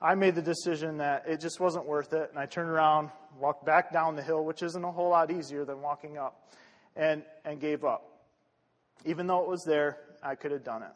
I 0.00 0.14
made 0.14 0.34
the 0.34 0.42
decision 0.42 0.96
that 0.98 1.24
it 1.28 1.40
just 1.40 1.60
wasn't 1.60 1.84
worth 1.84 2.14
it, 2.14 2.30
and 2.30 2.38
I 2.38 2.46
turned 2.46 2.70
around, 2.70 3.10
walked 3.38 3.66
back 3.66 3.92
down 3.92 4.16
the 4.16 4.22
hill, 4.22 4.42
which 4.46 4.62
isn't 4.62 4.82
a 4.82 4.90
whole 4.90 5.10
lot 5.10 5.30
easier 5.30 5.66
than 5.66 5.82
walking 5.82 6.16
up, 6.16 6.48
and, 6.96 7.22
and 7.44 7.60
gave 7.60 7.84
up. 7.84 8.06
Even 9.04 9.26
though 9.26 9.42
it 9.42 9.48
was 9.48 9.62
there, 9.64 9.98
I 10.22 10.34
could 10.34 10.52
have 10.52 10.64
done 10.64 10.82
it. 10.82 10.92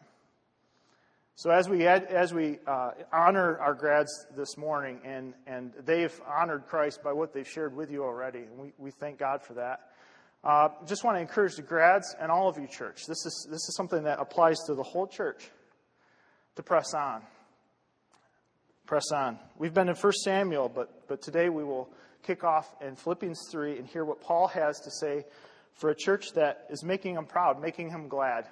So 1.36 1.50
as 1.50 1.69
we 1.69 1.84
as 1.84 2.32
we 2.32 2.60
uh, 2.64 2.92
honor 3.12 3.58
our 3.58 3.75
grads 3.75 4.26
this 4.36 4.56
morning, 4.56 5.00
and 5.04 5.34
and 5.48 5.72
they've 5.84 6.14
honored 6.28 6.66
Christ 6.69 7.02
by 7.02 7.12
what 7.12 7.32
they've 7.32 7.48
shared 7.48 7.75
with 7.75 7.90
you 7.90 8.04
already, 8.04 8.38
and 8.38 8.56
we, 8.56 8.72
we 8.78 8.92
thank 8.92 9.19
God 9.19 9.42
for 9.42 9.54
that. 9.54 9.90
Uh, 10.44 10.69
just 10.86 11.02
want 11.02 11.16
to 11.16 11.20
encourage 11.20 11.56
the 11.56 11.62
grads 11.62 12.14
and 12.20 12.31
all 12.31 12.48
of 12.48 12.56
you, 12.56 12.69
church. 12.69 13.06
This 13.08 13.26
is 13.26 13.48
this 13.50 13.69
is 13.69 13.75
something 13.76 14.04
that 14.04 14.20
applies 14.20 14.58
to 14.69 14.76
the 14.76 14.84
whole 14.84 15.08
church. 15.08 15.50
To 16.54 16.62
press 16.62 16.94
on, 16.94 17.22
press 18.86 19.10
on. 19.12 19.40
We've 19.58 19.75
been 19.75 19.88
in 19.88 19.96
1 19.96 20.12
Samuel, 20.12 20.69
but 20.69 21.08
but 21.08 21.20
today 21.20 21.48
we 21.48 21.64
will 21.64 21.90
kick 22.22 22.44
off 22.44 22.72
in 22.81 22.94
Philippians 22.94 23.48
three 23.50 23.76
and 23.76 23.88
hear 23.88 24.04
what 24.04 24.20
Paul 24.20 24.46
has 24.46 24.78
to 24.82 24.90
say 24.92 25.25
for 25.72 25.90
a 25.90 25.96
church 25.96 26.26
that 26.36 26.66
is 26.70 26.84
making 26.84 27.16
him 27.16 27.26
proud, 27.26 27.60
making 27.60 27.90
him 27.90 28.06
glad. 28.06 28.46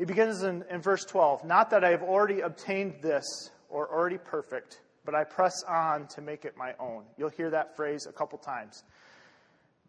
He 0.00 0.06
begins 0.06 0.42
in, 0.42 0.64
in 0.70 0.80
verse 0.80 1.04
12 1.04 1.44
Not 1.44 1.68
that 1.70 1.84
I 1.84 1.90
have 1.90 2.02
already 2.02 2.40
obtained 2.40 3.02
this 3.02 3.50
or 3.68 3.86
already 3.92 4.16
perfect, 4.16 4.80
but 5.04 5.14
I 5.14 5.24
press 5.24 5.52
on 5.68 6.06
to 6.14 6.22
make 6.22 6.46
it 6.46 6.56
my 6.56 6.72
own. 6.80 7.04
You'll 7.18 7.28
hear 7.28 7.50
that 7.50 7.76
phrase 7.76 8.06
a 8.08 8.12
couple 8.12 8.38
times. 8.38 8.82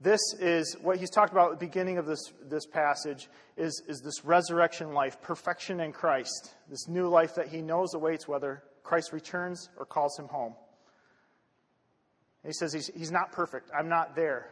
This 0.02 0.20
is 0.38 0.76
what 0.82 0.98
he's 0.98 1.12
talked 1.12 1.32
about 1.32 1.54
at 1.54 1.60
the 1.62 1.66
beginning 1.66 1.98
of 1.98 2.06
this, 2.06 2.20
this 2.44 2.66
passage 2.66 3.30
is, 3.56 3.82
is 3.88 4.02
this 4.02 4.26
resurrection 4.26 4.94
life, 4.94 5.22
perfection 5.22 5.80
in 5.80 5.94
Christ, 5.94 6.56
this 6.70 6.90
new 6.90 7.08
life 7.08 7.36
that 7.36 7.48
he 7.48 7.62
knows 7.62 7.94
awaits 7.94 8.28
whether 8.28 8.64
Christ 8.84 9.14
returns 9.14 9.70
or 9.78 9.86
calls 9.86 10.20
him 10.20 10.28
home. 10.28 10.56
he 12.46 12.52
says 12.52 12.74
he's, 12.74 12.88
he's 12.88 13.12
not 13.12 13.32
perfect. 13.32 13.70
I'm 13.78 13.88
not 13.88 14.14
there. 14.14 14.52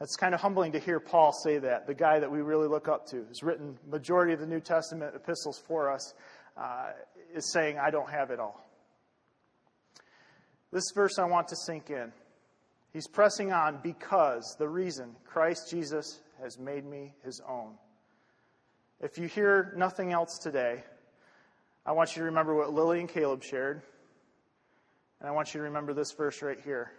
It's 0.00 0.14
kind 0.14 0.32
of 0.32 0.40
humbling 0.40 0.72
to 0.72 0.78
hear 0.78 1.00
Paul 1.00 1.32
say 1.32 1.58
that, 1.58 1.88
the 1.88 1.94
guy 1.94 2.20
that 2.20 2.30
we 2.30 2.40
really 2.40 2.68
look 2.68 2.86
up 2.86 3.06
to, 3.08 3.24
who's 3.24 3.42
written 3.42 3.76
majority 3.90 4.32
of 4.32 4.38
the 4.38 4.46
New 4.46 4.60
Testament 4.60 5.14
epistles 5.16 5.60
for 5.66 5.90
us, 5.90 6.14
uh, 6.56 6.90
is 7.34 7.52
saying, 7.52 7.78
I 7.78 7.90
don't 7.90 8.08
have 8.08 8.30
it 8.30 8.38
all. 8.38 8.64
This 10.72 10.84
verse 10.94 11.18
I 11.18 11.24
want 11.24 11.48
to 11.48 11.56
sink 11.56 11.90
in. 11.90 12.12
He's 12.92 13.08
pressing 13.08 13.52
on 13.52 13.80
because 13.82 14.54
the 14.58 14.68
reason 14.68 15.16
Christ 15.24 15.68
Jesus 15.70 16.20
has 16.42 16.58
made 16.58 16.84
me 16.84 17.14
his 17.24 17.40
own. 17.48 17.74
If 19.00 19.18
you 19.18 19.26
hear 19.26 19.72
nothing 19.76 20.12
else 20.12 20.38
today, 20.38 20.84
I 21.84 21.92
want 21.92 22.14
you 22.14 22.20
to 22.20 22.26
remember 22.26 22.54
what 22.54 22.72
Lily 22.72 23.00
and 23.00 23.08
Caleb 23.08 23.42
shared. 23.42 23.82
And 25.20 25.28
I 25.28 25.32
want 25.32 25.54
you 25.54 25.58
to 25.58 25.64
remember 25.64 25.92
this 25.92 26.12
verse 26.12 26.42
right 26.42 26.58
here. 26.64 26.92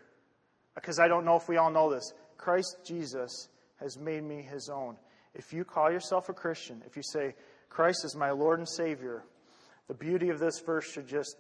Because 0.75 0.99
I 0.99 1.07
don't 1.07 1.25
know 1.25 1.35
if 1.35 1.47
we 1.47 1.57
all 1.57 1.71
know 1.71 1.89
this. 1.89 2.13
Christ 2.39 2.77
Jesus 2.85 3.49
has 3.79 3.97
made 3.97 4.23
me 4.23 4.41
his 4.41 4.69
own. 4.69 4.95
If 5.35 5.53
you 5.53 5.63
call 5.63 5.91
yourself 5.91 6.29
a 6.29 6.33
Christian, 6.33 6.81
if 6.87 6.95
you 6.95 7.03
say, 7.03 7.35
Christ 7.69 8.03
is 8.05 8.15
my 8.15 8.31
Lord 8.31 8.59
and 8.59 8.67
Savior, 8.67 9.23
the 9.87 9.93
beauty 9.93 10.29
of 10.29 10.39
this 10.39 10.59
verse 10.59 10.89
should 10.89 11.07
just, 11.07 11.35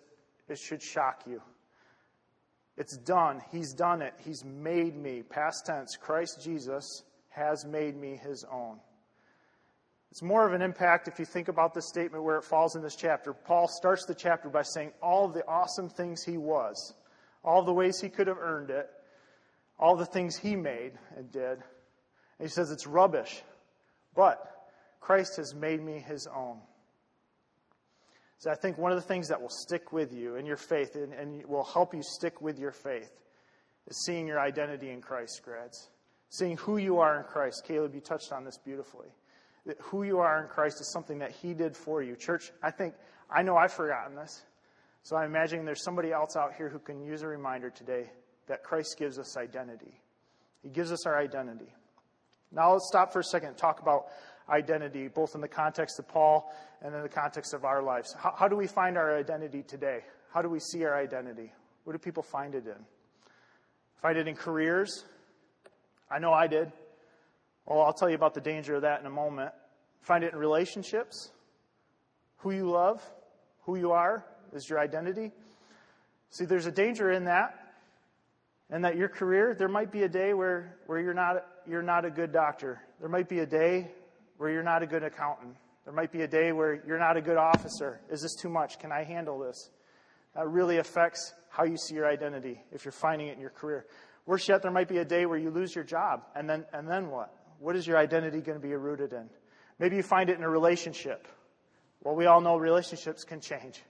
it 0.47 0.59
should 0.59 0.83
shock 0.83 1.23
you. 1.25 1.41
It's 2.77 2.97
done. 2.97 3.41
He's 3.51 3.73
done 3.73 4.01
it. 4.01 4.13
He's 4.23 4.43
made 4.43 4.95
me. 4.95 5.23
Past 5.23 5.65
tense, 5.65 5.97
Christ 5.99 6.41
Jesus 6.43 7.03
has 7.29 7.65
made 7.65 7.95
me 7.95 8.19
his 8.21 8.45
own. 8.51 8.79
It's 10.11 10.21
more 10.21 10.45
of 10.45 10.53
an 10.53 10.61
impact 10.61 11.07
if 11.07 11.17
you 11.17 11.25
think 11.25 11.47
about 11.47 11.73
this 11.73 11.87
statement 11.87 12.23
where 12.23 12.37
it 12.37 12.43
falls 12.43 12.75
in 12.75 12.81
this 12.81 12.95
chapter. 12.95 13.31
Paul 13.33 13.67
starts 13.67 14.05
the 14.05 14.15
chapter 14.15 14.49
by 14.49 14.63
saying 14.63 14.91
all 15.01 15.27
the 15.27 15.47
awesome 15.47 15.89
things 15.89 16.23
he 16.23 16.37
was, 16.37 16.93
all 17.43 17.63
the 17.63 17.73
ways 17.73 18.01
he 18.01 18.09
could 18.09 18.27
have 18.27 18.39
earned 18.39 18.69
it, 18.69 18.89
all 19.79 19.95
the 19.95 20.05
things 20.05 20.35
he 20.35 20.55
made 20.55 20.91
and 21.15 21.31
did. 21.31 21.53
And 21.53 22.47
he 22.47 22.49
says 22.49 22.71
it's 22.71 22.85
rubbish, 22.85 23.41
but 24.15 24.39
Christ 24.99 25.37
has 25.37 25.55
made 25.55 25.81
me 25.81 25.99
his 25.99 26.27
own. 26.27 26.59
So 28.39 28.51
I 28.51 28.55
think 28.55 28.77
one 28.77 28.91
of 28.91 28.97
the 28.97 29.07
things 29.07 29.27
that 29.29 29.41
will 29.41 29.49
stick 29.49 29.91
with 29.91 30.13
you 30.13 30.35
in 30.35 30.45
your 30.45 30.57
faith 30.57 30.95
and, 30.95 31.13
and 31.13 31.45
will 31.45 31.63
help 31.63 31.93
you 31.93 32.01
stick 32.01 32.41
with 32.41 32.57
your 32.57 32.71
faith 32.71 33.11
is 33.87 34.05
seeing 34.05 34.27
your 34.27 34.39
identity 34.39 34.91
in 34.91 35.01
Christ, 35.01 35.41
grads. 35.43 35.89
Seeing 36.29 36.57
who 36.57 36.77
you 36.77 36.99
are 36.99 37.17
in 37.17 37.23
Christ. 37.23 37.63
Caleb, 37.67 37.95
you 37.95 38.01
touched 38.01 38.31
on 38.31 38.45
this 38.45 38.57
beautifully. 38.57 39.07
That 39.65 39.77
who 39.81 40.03
you 40.03 40.19
are 40.19 40.41
in 40.41 40.47
Christ 40.47 40.79
is 40.79 40.91
something 40.91 41.19
that 41.19 41.31
he 41.31 41.53
did 41.53 41.75
for 41.75 42.01
you. 42.01 42.15
Church, 42.15 42.51
I 42.63 42.71
think, 42.71 42.93
I 43.29 43.41
know 43.41 43.57
I've 43.57 43.73
forgotten 43.73 44.15
this. 44.15 44.45
So 45.03 45.17
I'm 45.17 45.29
imagining 45.29 45.65
there's 45.65 45.83
somebody 45.83 46.11
else 46.11 46.35
out 46.37 46.53
here 46.55 46.69
who 46.69 46.79
can 46.79 47.01
use 47.01 47.23
a 47.23 47.27
reminder 47.27 47.69
today 47.69 48.09
that 48.49 48.63
Christ 48.63 48.97
gives 48.99 49.17
us 49.17 49.37
identity. 49.37 49.99
He 50.61 50.69
gives 50.69 50.91
us 50.91 51.05
our 51.05 51.17
identity. 51.17 51.73
Now 52.51 52.73
let's 52.73 52.87
stop 52.87 53.13
for 53.13 53.19
a 53.19 53.23
second 53.23 53.49
and 53.49 53.57
talk 53.57 53.79
about 53.79 54.07
identity, 54.49 55.07
both 55.07 55.35
in 55.35 55.41
the 55.41 55.47
context 55.47 55.99
of 55.99 56.07
Paul 56.07 56.51
and 56.81 56.93
in 56.93 57.01
the 57.01 57.09
context 57.09 57.53
of 57.53 57.63
our 57.63 57.81
lives. 57.81 58.13
How, 58.17 58.33
how 58.37 58.47
do 58.47 58.55
we 58.55 58.67
find 58.67 58.97
our 58.97 59.17
identity 59.17 59.63
today? 59.63 60.01
How 60.33 60.41
do 60.41 60.49
we 60.49 60.59
see 60.59 60.83
our 60.83 60.97
identity? 60.97 61.53
Where 61.83 61.93
do 61.95 61.99
people 61.99 62.23
find 62.23 62.55
it 62.55 62.65
in? 62.65 62.85
Find 64.01 64.17
it 64.17 64.27
in 64.27 64.35
careers? 64.35 65.05
I 66.09 66.19
know 66.19 66.33
I 66.33 66.47
did. 66.47 66.71
Well, 67.65 67.81
I'll 67.81 67.93
tell 67.93 68.09
you 68.09 68.15
about 68.15 68.33
the 68.33 68.41
danger 68.41 68.75
of 68.75 68.81
that 68.81 68.99
in 68.99 69.05
a 69.05 69.11
moment. 69.11 69.51
Find 70.01 70.23
it 70.23 70.33
in 70.33 70.39
relationships? 70.39 71.31
Who 72.37 72.51
you 72.51 72.69
love? 72.69 73.01
Who 73.65 73.77
you 73.77 73.91
are 73.91 74.25
is 74.53 74.67
your 74.67 74.79
identity? 74.79 75.31
See, 76.31 76.45
there's 76.45 76.65
a 76.65 76.71
danger 76.71 77.11
in 77.11 77.25
that. 77.25 77.68
And 78.69 78.83
that 78.85 78.97
your 78.97 79.09
career, 79.09 79.55
there 79.57 79.67
might 79.67 79.91
be 79.91 80.03
a 80.03 80.09
day 80.09 80.33
where, 80.33 80.77
where 80.85 80.99
you're, 80.99 81.13
not, 81.13 81.45
you're 81.67 81.81
not 81.81 82.05
a 82.05 82.11
good 82.11 82.31
doctor. 82.31 82.81
There 82.99 83.09
might 83.09 83.27
be 83.27 83.39
a 83.39 83.45
day 83.45 83.91
where 84.37 84.51
you're 84.51 84.63
not 84.63 84.83
a 84.83 84.87
good 84.87 85.03
accountant. 85.03 85.55
There 85.85 85.93
might 85.93 86.11
be 86.11 86.21
a 86.21 86.27
day 86.27 86.51
where 86.51 86.83
you're 86.85 86.99
not 86.99 87.17
a 87.17 87.21
good 87.21 87.37
officer. 87.37 87.99
Is 88.11 88.21
this 88.21 88.35
too 88.35 88.49
much? 88.49 88.77
Can 88.77 88.91
I 88.91 89.03
handle 89.03 89.39
this? 89.39 89.71
That 90.35 90.47
really 90.47 90.77
affects 90.77 91.33
how 91.49 91.63
you 91.63 91.77
see 91.77 91.95
your 91.95 92.07
identity 92.07 92.61
if 92.71 92.85
you're 92.85 92.91
finding 92.91 93.27
it 93.27 93.33
in 93.33 93.41
your 93.41 93.49
career. 93.49 93.87
Worse 94.27 94.47
yet, 94.47 94.61
there 94.61 94.71
might 94.71 94.87
be 94.87 94.99
a 94.99 95.05
day 95.05 95.25
where 95.25 95.39
you 95.39 95.49
lose 95.49 95.73
your 95.73 95.83
job. 95.83 96.21
And 96.35 96.47
then, 96.47 96.65
and 96.71 96.87
then 96.87 97.09
what? 97.09 97.33
What 97.57 97.75
is 97.75 97.87
your 97.87 97.97
identity 97.97 98.41
going 98.41 98.61
to 98.61 98.65
be 98.65 98.73
rooted 98.75 99.13
in? 99.13 99.29
Maybe 99.79 99.95
you 99.95 100.03
find 100.03 100.29
it 100.29 100.37
in 100.37 100.43
a 100.43 100.49
relationship. 100.49 101.27
Well, 102.03 102.15
we 102.15 102.27
all 102.27 102.39
know 102.39 102.55
relationships 102.57 103.23
can 103.23 103.41
change. 103.41 103.81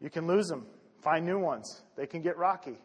You 0.00 0.10
can 0.10 0.26
lose 0.26 0.48
them, 0.48 0.66
find 1.02 1.24
new 1.24 1.38
ones. 1.38 1.82
They 1.96 2.06
can 2.06 2.20
get 2.22 2.36
rocky. 2.36 2.78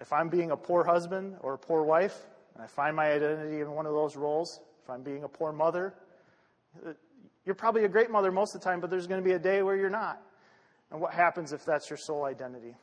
If 0.00 0.12
I'm 0.12 0.28
being 0.28 0.50
a 0.50 0.56
poor 0.56 0.84
husband 0.84 1.36
or 1.40 1.54
a 1.54 1.58
poor 1.58 1.82
wife, 1.82 2.16
and 2.54 2.62
I 2.62 2.66
find 2.66 2.96
my 2.96 3.12
identity 3.12 3.60
in 3.60 3.70
one 3.70 3.86
of 3.86 3.92
those 3.92 4.16
roles, 4.16 4.60
if 4.82 4.90
I'm 4.90 5.02
being 5.02 5.24
a 5.24 5.28
poor 5.28 5.52
mother, 5.52 5.94
uh, 6.86 6.92
you're 7.44 7.54
probably 7.54 7.84
a 7.84 7.88
great 7.88 8.10
mother 8.10 8.32
most 8.32 8.54
of 8.54 8.60
the 8.60 8.64
time, 8.64 8.80
but 8.80 8.90
there's 8.90 9.06
going 9.06 9.22
to 9.22 9.24
be 9.24 9.34
a 9.34 9.38
day 9.38 9.62
where 9.62 9.76
you're 9.76 9.90
not. 9.90 10.20
And 10.90 11.00
what 11.00 11.12
happens 11.12 11.52
if 11.52 11.64
that's 11.64 11.90
your 11.90 11.96
sole 11.96 12.24
identity? 12.24 12.74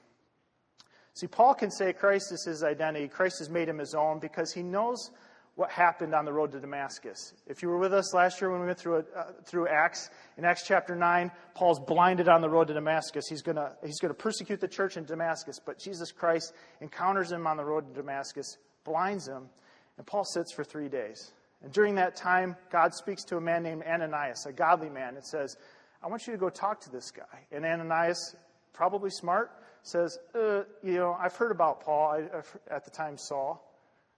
See, 1.14 1.28
Paul 1.28 1.54
can 1.54 1.72
say 1.72 1.94
Christ 1.94 2.32
is 2.32 2.46
his 2.46 2.64
identity. 2.64 3.08
Christ 3.08 3.40
has 3.40 3.50
made 3.50 3.68
him 3.68 3.78
his 3.78 3.94
own 3.94 4.20
because 4.20 4.54
he 4.54 4.64
knows 4.64 5.12
what 5.56 5.70
happened 5.70 6.16
on 6.16 6.26
the 6.26 6.32
road 6.32 6.52
to 6.54 6.60
Damascus. 6.60 7.34
If 7.46 7.62
you 7.62 7.70
were 7.70 7.78
with 7.78 7.94
us 7.94 8.14
last 8.14 8.40
year 8.40 8.50
when 8.50 8.62
we 8.62 8.68
went 8.68 8.80
through, 8.80 9.04
uh, 9.16 9.24
through 9.46 9.68
Acts, 9.68 10.10
in 10.38 10.46
Acts 10.46 10.64
chapter 10.66 10.96
9, 10.96 11.30
Paul's 11.54 11.80
blinded 11.80 12.30
on 12.30 12.42
the 12.42 12.50
road 12.50 12.68
to 12.68 12.74
Damascus. 12.74 13.28
He's 13.28 13.42
going 13.42 13.58
he's 13.86 14.00
to 14.00 14.14
persecute 14.14 14.62
the 14.62 14.68
church 14.68 14.98
in 14.98 15.04
Damascus, 15.04 15.60
but 15.64 15.78
Jesus 15.78 16.12
Christ 16.12 16.54
encounters 16.80 17.32
him 17.32 17.48
on 17.48 17.58
the 17.58 17.66
road 17.66 17.88
to 17.88 17.94
Damascus, 17.94 18.58
blinds 18.86 19.28
him, 19.28 19.50
and 19.98 20.08
Paul 20.08 20.24
sits 20.24 20.54
for 20.54 20.64
three 20.64 20.88
days. 20.88 21.34
And 21.64 21.72
during 21.72 21.96
that 21.96 22.16
time, 22.16 22.56
God 22.72 22.94
speaks 22.94 23.24
to 23.26 23.38
a 23.38 23.42
man 23.42 23.62
named 23.62 23.84
Ananias, 23.84 24.46
a 24.48 24.54
godly 24.54 24.90
man, 24.90 25.16
and 25.16 25.24
says, 25.24 25.58
I 26.02 26.08
want 26.08 26.26
you 26.26 26.34
to 26.34 26.40
go 26.40 26.50
talk 26.50 26.82
to 26.82 26.90
this 26.90 27.12
guy. 27.12 27.46
And 27.52 27.66
Ananias, 27.66 28.36
probably 28.74 29.12
smart, 29.12 29.52
says, 29.84 30.18
uh, 30.34 30.64
You 30.82 30.96
know, 30.96 31.16
I've 31.20 31.36
heard 31.36 31.52
about 31.52 31.82
Paul, 31.82 32.14
I, 32.14 32.74
at 32.74 32.84
the 32.84 32.92
time 32.92 33.18
Saul. 33.18 33.64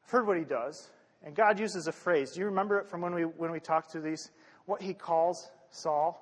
I've 0.06 0.12
heard 0.12 0.28
what 0.28 0.38
he 0.38 0.46
does. 0.46 0.90
And 1.24 1.36
God 1.36 1.60
uses 1.60 1.88
a 1.88 1.92
phrase. 1.92 2.32
Do 2.32 2.42
you 2.42 2.48
remember 2.48 2.80
it 2.80 2.90
from 2.90 3.02
when 3.02 3.14
we, 3.14 3.24
when 3.24 3.52
we 3.52 3.60
talked 3.60 3.92
through 3.92 4.02
these? 4.02 4.32
What 4.66 4.82
he 4.82 4.94
calls 4.94 5.50
Saul? 5.70 6.20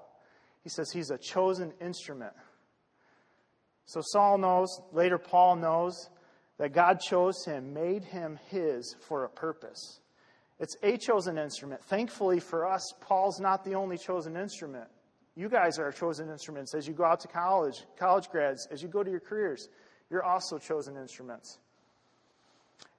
He 0.63 0.70
says 0.70 0.91
he's 0.91 1.10
a 1.10 1.17
chosen 1.17 1.74
instrument. 1.81 2.34
So 3.86 4.01
Saul 4.03 4.38
knows, 4.38 4.81
later 4.91 5.17
Paul 5.17 5.55
knows, 5.55 6.10
that 6.60 6.74
God 6.74 7.00
chose 7.00 7.43
him, 7.43 7.74
made 7.74 8.03
him 8.03 8.39
his 8.50 8.96
for 9.00 9.25
a 9.25 9.29
purpose. 9.29 10.00
It's 10.60 10.75
a 10.84 10.96
chosen 10.96 11.39
instrument. 11.39 11.84
Thankfully 11.86 12.39
for 12.39 12.67
us, 12.67 12.93
Paul's 13.01 13.39
not 13.39 13.65
the 13.65 13.74
only 13.74 13.98
chosen 13.98 14.38
instrument. 14.38 14.88
You 15.36 15.50
guys 15.50 15.79
are 15.79 15.91
chosen 15.91 16.29
instruments 16.29 16.75
as 16.75 16.88
you 16.88 16.93
go 16.93 17.03
out 17.03 17.20
to 17.22 17.27
college, 17.27 17.84
college 17.98 18.29
grads, 18.29 18.67
as 18.70 18.84
you 18.84 18.88
go 18.88 19.01
to 19.01 19.10
your 19.10 19.20
careers. 19.20 19.70
You're 20.12 20.24
also 20.24 20.60
chosen 20.60 20.98
instruments. 20.98 21.58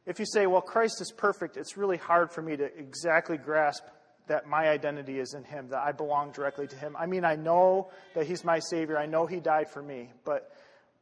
If 0.04 0.18
you 0.18 0.26
say, 0.26 0.47
well, 0.47 0.61
Christ 0.61 1.00
is 1.00 1.12
perfect, 1.12 1.56
it's 1.56 1.76
really 1.76 1.97
hard 1.97 2.32
for 2.32 2.42
me 2.42 2.56
to 2.56 2.64
exactly 2.76 3.37
grasp 3.37 3.85
that 4.26 4.47
my 4.47 4.68
identity 4.68 5.18
is 5.18 5.35
in 5.35 5.44
Him, 5.44 5.68
that 5.68 5.80
I 5.80 5.92
belong 5.92 6.32
directly 6.32 6.66
to 6.66 6.76
Him. 6.76 6.97
I 6.99 7.06
mean, 7.06 7.25
I 7.25 7.37
know 7.37 7.90
that 8.14 8.26
He's 8.26 8.44
my 8.44 8.59
Savior, 8.59 8.99
I 8.99 9.06
know 9.06 9.26
He 9.26 9.40
died 9.40 9.71
for 9.71 9.82
me, 9.82 10.11
but, 10.25 10.52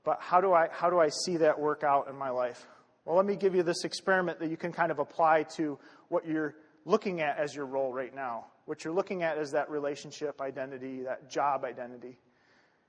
but 0.05 0.19
how, 0.21 0.41
do 0.41 0.53
I, 0.53 0.69
how 0.71 0.91
do 0.91 0.99
I 0.99 1.09
see 1.25 1.39
that 1.39 1.59
work 1.59 1.83
out 1.83 2.09
in 2.09 2.17
my 2.17 2.31
life? 2.31 2.67
Well, 3.05 3.17
let 3.17 3.25
me 3.25 3.37
give 3.37 3.55
you 3.55 3.63
this 3.63 3.85
experiment 3.85 4.39
that 4.41 4.51
you 4.51 4.57
can 4.57 4.73
kind 4.73 4.91
of 4.91 4.99
apply 4.99 5.45
to 5.57 5.79
what 6.09 6.27
you're 6.27 6.55
looking 6.85 7.21
at 7.21 7.39
as 7.39 7.55
your 7.55 7.67
role 7.67 7.93
right 7.93 8.15
now. 8.15 8.47
What 8.67 8.85
you're 8.85 8.95
looking 8.95 9.23
at 9.23 9.39
is 9.39 9.53
that 9.53 9.71
relationship 9.71 10.41
identity, 10.41 11.03
that 11.03 11.31
job 11.31 11.65
identity. 11.65 12.19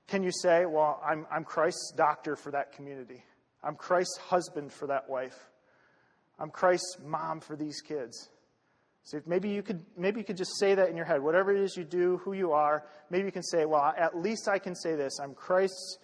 Can 0.08 0.22
you 0.22 0.30
say, 0.30 0.66
well, 0.66 1.00
I'm, 1.04 1.26
I'm 1.30 1.44
Christ's 1.44 1.92
doctor 1.96 2.36
for 2.36 2.50
that 2.52 2.72
community? 2.72 3.24
I'm 3.64 3.76
Christ's 3.76 4.18
husband 4.18 4.72
for 4.72 4.88
that 4.88 5.08
wife? 5.08 5.38
I'm 6.42 6.50
Christ's 6.50 6.98
mom 7.06 7.40
for 7.40 7.54
these 7.54 7.80
kids. 7.80 8.28
So 9.04 9.20
maybe 9.26 9.48
you 9.48 9.62
could 9.62 9.84
maybe 9.96 10.20
you 10.20 10.24
could 10.24 10.36
just 10.36 10.58
say 10.58 10.74
that 10.74 10.88
in 10.88 10.96
your 10.96 11.06
head. 11.06 11.22
Whatever 11.22 11.54
it 11.54 11.60
is 11.60 11.76
you 11.76 11.84
do, 11.84 12.18
who 12.18 12.32
you 12.32 12.52
are, 12.52 12.84
maybe 13.10 13.24
you 13.24 13.32
can 13.32 13.44
say, 13.44 13.64
well, 13.64 13.94
at 13.96 14.18
least 14.18 14.48
I 14.48 14.58
can 14.58 14.74
say 14.74 14.96
this. 14.96 15.18
I'm 15.20 15.34
Christ's 15.34 15.98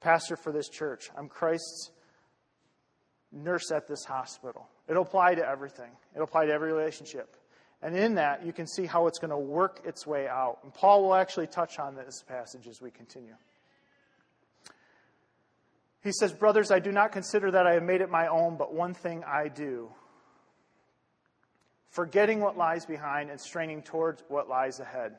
pastor 0.00 0.36
for 0.36 0.52
this 0.52 0.68
church. 0.68 1.10
I'm 1.16 1.28
Christ's 1.28 1.90
nurse 3.32 3.72
at 3.72 3.88
this 3.88 4.04
hospital. 4.04 4.68
It'll 4.86 5.02
apply 5.02 5.34
to 5.36 5.46
everything. 5.46 5.90
It'll 6.14 6.24
apply 6.24 6.46
to 6.46 6.52
every 6.52 6.72
relationship. 6.72 7.36
And 7.82 7.96
in 7.96 8.16
that, 8.16 8.44
you 8.44 8.52
can 8.52 8.66
see 8.66 8.84
how 8.84 9.06
it's 9.06 9.18
going 9.18 9.30
to 9.30 9.38
work 9.38 9.80
its 9.86 10.06
way 10.06 10.28
out. 10.28 10.58
And 10.62 10.74
Paul 10.74 11.04
will 11.04 11.14
actually 11.14 11.46
touch 11.46 11.78
on 11.78 11.94
this 11.94 12.22
passage 12.28 12.66
as 12.68 12.82
we 12.82 12.90
continue. 12.90 13.34
He 16.02 16.12
says, 16.12 16.32
Brothers, 16.32 16.70
I 16.70 16.78
do 16.78 16.92
not 16.92 17.12
consider 17.12 17.50
that 17.50 17.66
I 17.66 17.74
have 17.74 17.82
made 17.82 18.00
it 18.00 18.10
my 18.10 18.26
own, 18.26 18.56
but 18.56 18.72
one 18.72 18.94
thing 18.94 19.22
I 19.24 19.48
do. 19.48 19.90
Forgetting 21.88 22.40
what 22.40 22.56
lies 22.56 22.86
behind 22.86 23.30
and 23.30 23.40
straining 23.40 23.82
towards 23.82 24.22
what 24.28 24.48
lies 24.48 24.80
ahead. 24.80 25.16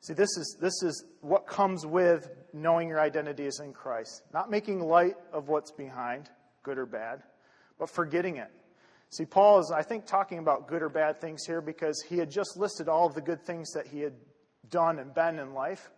See, 0.00 0.14
this 0.14 0.36
is, 0.36 0.56
this 0.60 0.82
is 0.82 1.04
what 1.20 1.46
comes 1.46 1.86
with 1.86 2.28
knowing 2.52 2.88
your 2.88 3.00
identity 3.00 3.46
is 3.46 3.60
in 3.60 3.72
Christ. 3.72 4.22
Not 4.34 4.50
making 4.50 4.80
light 4.80 5.14
of 5.32 5.48
what's 5.48 5.70
behind, 5.70 6.28
good 6.64 6.78
or 6.78 6.86
bad, 6.86 7.22
but 7.78 7.88
forgetting 7.88 8.38
it. 8.38 8.50
See, 9.10 9.26
Paul 9.26 9.60
is, 9.60 9.70
I 9.70 9.82
think, 9.82 10.06
talking 10.06 10.38
about 10.38 10.66
good 10.66 10.82
or 10.82 10.88
bad 10.88 11.20
things 11.20 11.44
here 11.46 11.60
because 11.60 12.02
he 12.08 12.16
had 12.16 12.30
just 12.30 12.56
listed 12.56 12.88
all 12.88 13.06
of 13.06 13.14
the 13.14 13.20
good 13.20 13.44
things 13.44 13.70
that 13.72 13.86
he 13.86 14.00
had 14.00 14.14
done 14.70 14.98
and 14.98 15.14
been 15.14 15.38
in 15.38 15.52
life. 15.52 15.90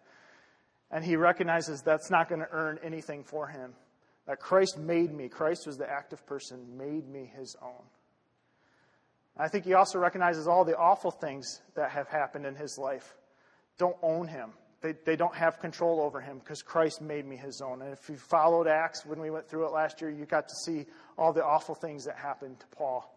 And 0.91 1.05
he 1.05 1.17
recognizes 1.17 1.81
that's 1.81 2.11
not 2.11 2.29
going 2.29 2.41
to 2.41 2.49
earn 2.51 2.79
anything 2.83 3.25
for 3.25 3.47
him. 3.47 3.73
That 4.27 4.41
Christ 4.41 4.79
made 4.79 5.13
me, 5.13 5.29
Christ 5.29 5.67
was 5.67 5.77
the 5.77 5.91
active 5.91 6.25
person, 6.27 6.79
made 6.79 7.09
me 7.09 7.31
his 7.37 7.57
own. 7.63 7.83
I 9.37 9.49
think 9.49 9.65
he 9.65 9.75
also 9.75 9.99
recognizes 9.99 10.47
all 10.47 10.65
the 10.65 10.77
awful 10.77 11.11
things 11.11 11.61
that 11.75 11.91
have 11.91 12.09
happened 12.09 12.47
in 12.47 12.55
his 12.55 12.79
life. 12.79 13.15
Don't 13.79 13.97
own 14.03 14.29
him. 14.29 14.53
They, 14.81 14.95
they 15.05 15.17
don't 15.17 15.35
have 15.35 15.61
control 15.61 16.01
over 16.01 16.21
him 16.21 16.39
because 16.39 16.63
Christ 16.63 17.01
made 17.01 17.27
me 17.27 17.37
his 17.37 17.61
own. 17.61 17.83
And 17.83 17.93
if 17.93 18.09
you 18.09 18.17
followed 18.17 18.69
Acts 18.69 19.05
when 19.05 19.19
we 19.19 19.31
went 19.31 19.49
through 19.49 19.67
it 19.67 19.73
last 19.73 20.01
year, 20.01 20.11
you 20.11 20.25
got 20.25 20.49
to 20.49 20.55
see 20.55 20.87
all 21.19 21.33
the 21.33 21.45
awful 21.45 21.75
things 21.75 22.05
that 22.05 22.17
happened 22.17 22.61
to 22.61 22.67
Paul. 22.69 23.11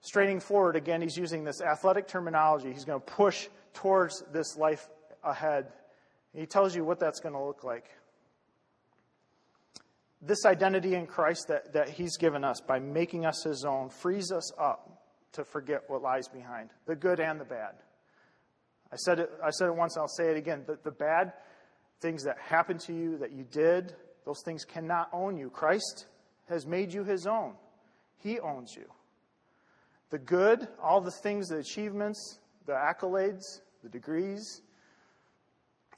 Straining 0.00 0.40
forward, 0.40 0.76
again, 0.76 1.02
he's 1.02 1.16
using 1.16 1.44
this 1.44 1.60
athletic 1.60 2.06
terminology. 2.06 2.72
He's 2.72 2.84
going 2.84 3.00
to 3.00 3.06
push 3.06 3.48
towards 3.74 4.22
this 4.32 4.56
life 4.56 4.88
ahead. 5.22 5.66
He 6.34 6.46
tells 6.46 6.74
you 6.74 6.84
what 6.84 6.98
that's 6.98 7.20
going 7.20 7.34
to 7.34 7.42
look 7.42 7.64
like 7.64 7.90
this 10.26 10.44
identity 10.44 10.94
in 10.94 11.06
Christ 11.06 11.48
that, 11.48 11.72
that 11.72 11.88
He's 11.88 12.16
given 12.16 12.44
us 12.44 12.60
by 12.60 12.78
making 12.78 13.24
us 13.24 13.42
His 13.44 13.64
own 13.64 13.88
frees 13.88 14.32
us 14.32 14.52
up 14.58 15.02
to 15.32 15.44
forget 15.44 15.82
what 15.88 16.02
lies 16.02 16.28
behind 16.28 16.70
the 16.86 16.96
good 16.96 17.20
and 17.20 17.40
the 17.40 17.44
bad. 17.44 17.74
I 18.92 18.96
said 18.96 19.20
it, 19.20 19.30
I 19.44 19.50
said 19.50 19.68
it 19.68 19.76
once, 19.76 19.96
and 19.96 20.02
I'll 20.02 20.08
say 20.08 20.30
it 20.30 20.36
again. 20.36 20.64
The, 20.66 20.78
the 20.82 20.90
bad 20.90 21.32
things 22.00 22.24
that 22.24 22.38
happened 22.38 22.80
to 22.80 22.92
you, 22.92 23.18
that 23.18 23.32
you 23.32 23.44
did, 23.50 23.94
those 24.24 24.42
things 24.44 24.64
cannot 24.64 25.08
own 25.12 25.36
you. 25.36 25.50
Christ 25.50 26.06
has 26.48 26.66
made 26.66 26.92
you 26.92 27.04
His 27.04 27.26
own, 27.26 27.54
He 28.18 28.40
owns 28.40 28.74
you. 28.76 28.86
The 30.10 30.18
good, 30.18 30.68
all 30.82 31.00
the 31.00 31.10
things, 31.10 31.48
the 31.48 31.58
achievements, 31.58 32.38
the 32.66 32.72
accolades, 32.72 33.60
the 33.82 33.88
degrees, 33.88 34.62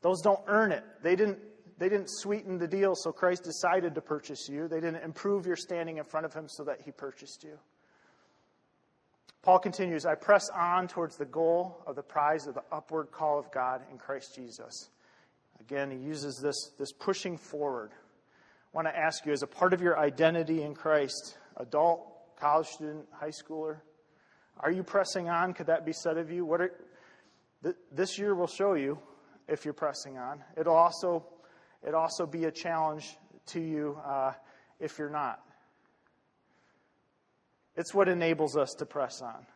those 0.00 0.20
don't 0.22 0.40
earn 0.46 0.72
it. 0.72 0.84
They 1.02 1.16
didn't 1.16 1.38
they 1.78 1.88
didn't 1.88 2.08
sweeten 2.10 2.58
the 2.58 2.66
deal 2.66 2.94
so 2.94 3.12
Christ 3.12 3.44
decided 3.44 3.94
to 3.94 4.00
purchase 4.00 4.48
you. 4.48 4.68
They 4.68 4.80
didn't 4.80 5.02
improve 5.04 5.46
your 5.46 5.56
standing 5.56 5.98
in 5.98 6.04
front 6.04 6.26
of 6.26 6.34
him 6.34 6.46
so 6.48 6.64
that 6.64 6.80
he 6.84 6.90
purchased 6.90 7.44
you. 7.44 7.58
Paul 9.42 9.60
continues, 9.60 10.04
I 10.04 10.14
press 10.14 10.48
on 10.50 10.88
towards 10.88 11.16
the 11.16 11.24
goal 11.24 11.80
of 11.86 11.94
the 11.96 12.02
prize 12.02 12.46
of 12.46 12.54
the 12.54 12.64
upward 12.72 13.12
call 13.12 13.38
of 13.38 13.50
God 13.52 13.82
in 13.90 13.98
Christ 13.98 14.34
Jesus. 14.34 14.90
Again, 15.60 15.90
he 15.90 15.98
uses 15.98 16.38
this, 16.42 16.72
this 16.78 16.92
pushing 16.92 17.38
forward. 17.38 17.90
I 17.92 18.76
want 18.76 18.88
to 18.88 18.96
ask 18.96 19.24
you, 19.24 19.32
as 19.32 19.42
a 19.42 19.46
part 19.46 19.72
of 19.72 19.80
your 19.80 19.98
identity 19.98 20.62
in 20.62 20.74
Christ, 20.74 21.38
adult, 21.56 22.36
college 22.38 22.66
student, 22.66 23.06
high 23.12 23.30
schooler, 23.30 23.78
are 24.60 24.72
you 24.72 24.82
pressing 24.82 25.28
on? 25.28 25.54
Could 25.54 25.66
that 25.68 25.86
be 25.86 25.92
said 25.92 26.18
of 26.18 26.30
you? 26.30 26.44
What 26.44 26.60
are, 26.60 26.72
Th- 27.62 27.76
this 27.90 28.18
year 28.18 28.34
will 28.34 28.46
show 28.46 28.74
you 28.74 28.98
if 29.48 29.64
you're 29.64 29.74
pressing 29.74 30.18
on. 30.18 30.42
It'll 30.56 30.76
also, 30.76 31.24
it'll 31.86 32.00
also 32.00 32.26
be 32.26 32.44
a 32.44 32.50
challenge 32.50 33.16
to 33.46 33.60
you 33.60 33.98
uh, 34.04 34.32
if 34.80 34.98
you're 34.98 35.10
not. 35.10 35.40
It's 37.76 37.94
what 37.94 38.08
enables 38.08 38.56
us 38.56 38.74
to 38.74 38.86
press 38.86 39.22
on. 39.22 39.46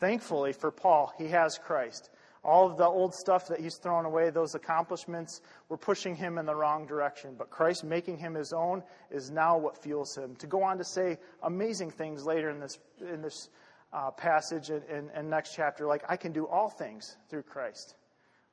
Thankfully 0.00 0.52
for 0.52 0.70
Paul, 0.70 1.12
he 1.18 1.28
has 1.28 1.58
Christ. 1.58 2.10
All 2.44 2.68
of 2.68 2.76
the 2.76 2.86
old 2.86 3.14
stuff 3.14 3.46
that 3.48 3.60
he's 3.60 3.76
thrown 3.76 4.04
away, 4.04 4.30
those 4.30 4.56
accomplishments, 4.56 5.42
were 5.68 5.76
pushing 5.76 6.16
him 6.16 6.38
in 6.38 6.46
the 6.46 6.54
wrong 6.54 6.86
direction. 6.86 7.36
But 7.38 7.50
Christ 7.50 7.84
making 7.84 8.18
him 8.18 8.34
his 8.34 8.52
own 8.52 8.82
is 9.12 9.30
now 9.30 9.58
what 9.58 9.80
fuels 9.80 10.16
him. 10.16 10.34
To 10.36 10.48
go 10.48 10.62
on 10.62 10.78
to 10.78 10.84
say 10.84 11.18
amazing 11.42 11.92
things 11.92 12.24
later 12.24 12.50
in 12.50 12.58
this, 12.58 12.80
in 13.00 13.22
this 13.22 13.48
uh, 13.92 14.10
passage 14.10 14.70
and, 14.70 14.82
and, 14.84 15.10
and 15.14 15.30
next 15.30 15.54
chapter, 15.54 15.86
like, 15.86 16.02
I 16.08 16.16
can 16.16 16.32
do 16.32 16.48
all 16.48 16.68
things 16.68 17.16
through 17.28 17.42
Christ. 17.42 17.94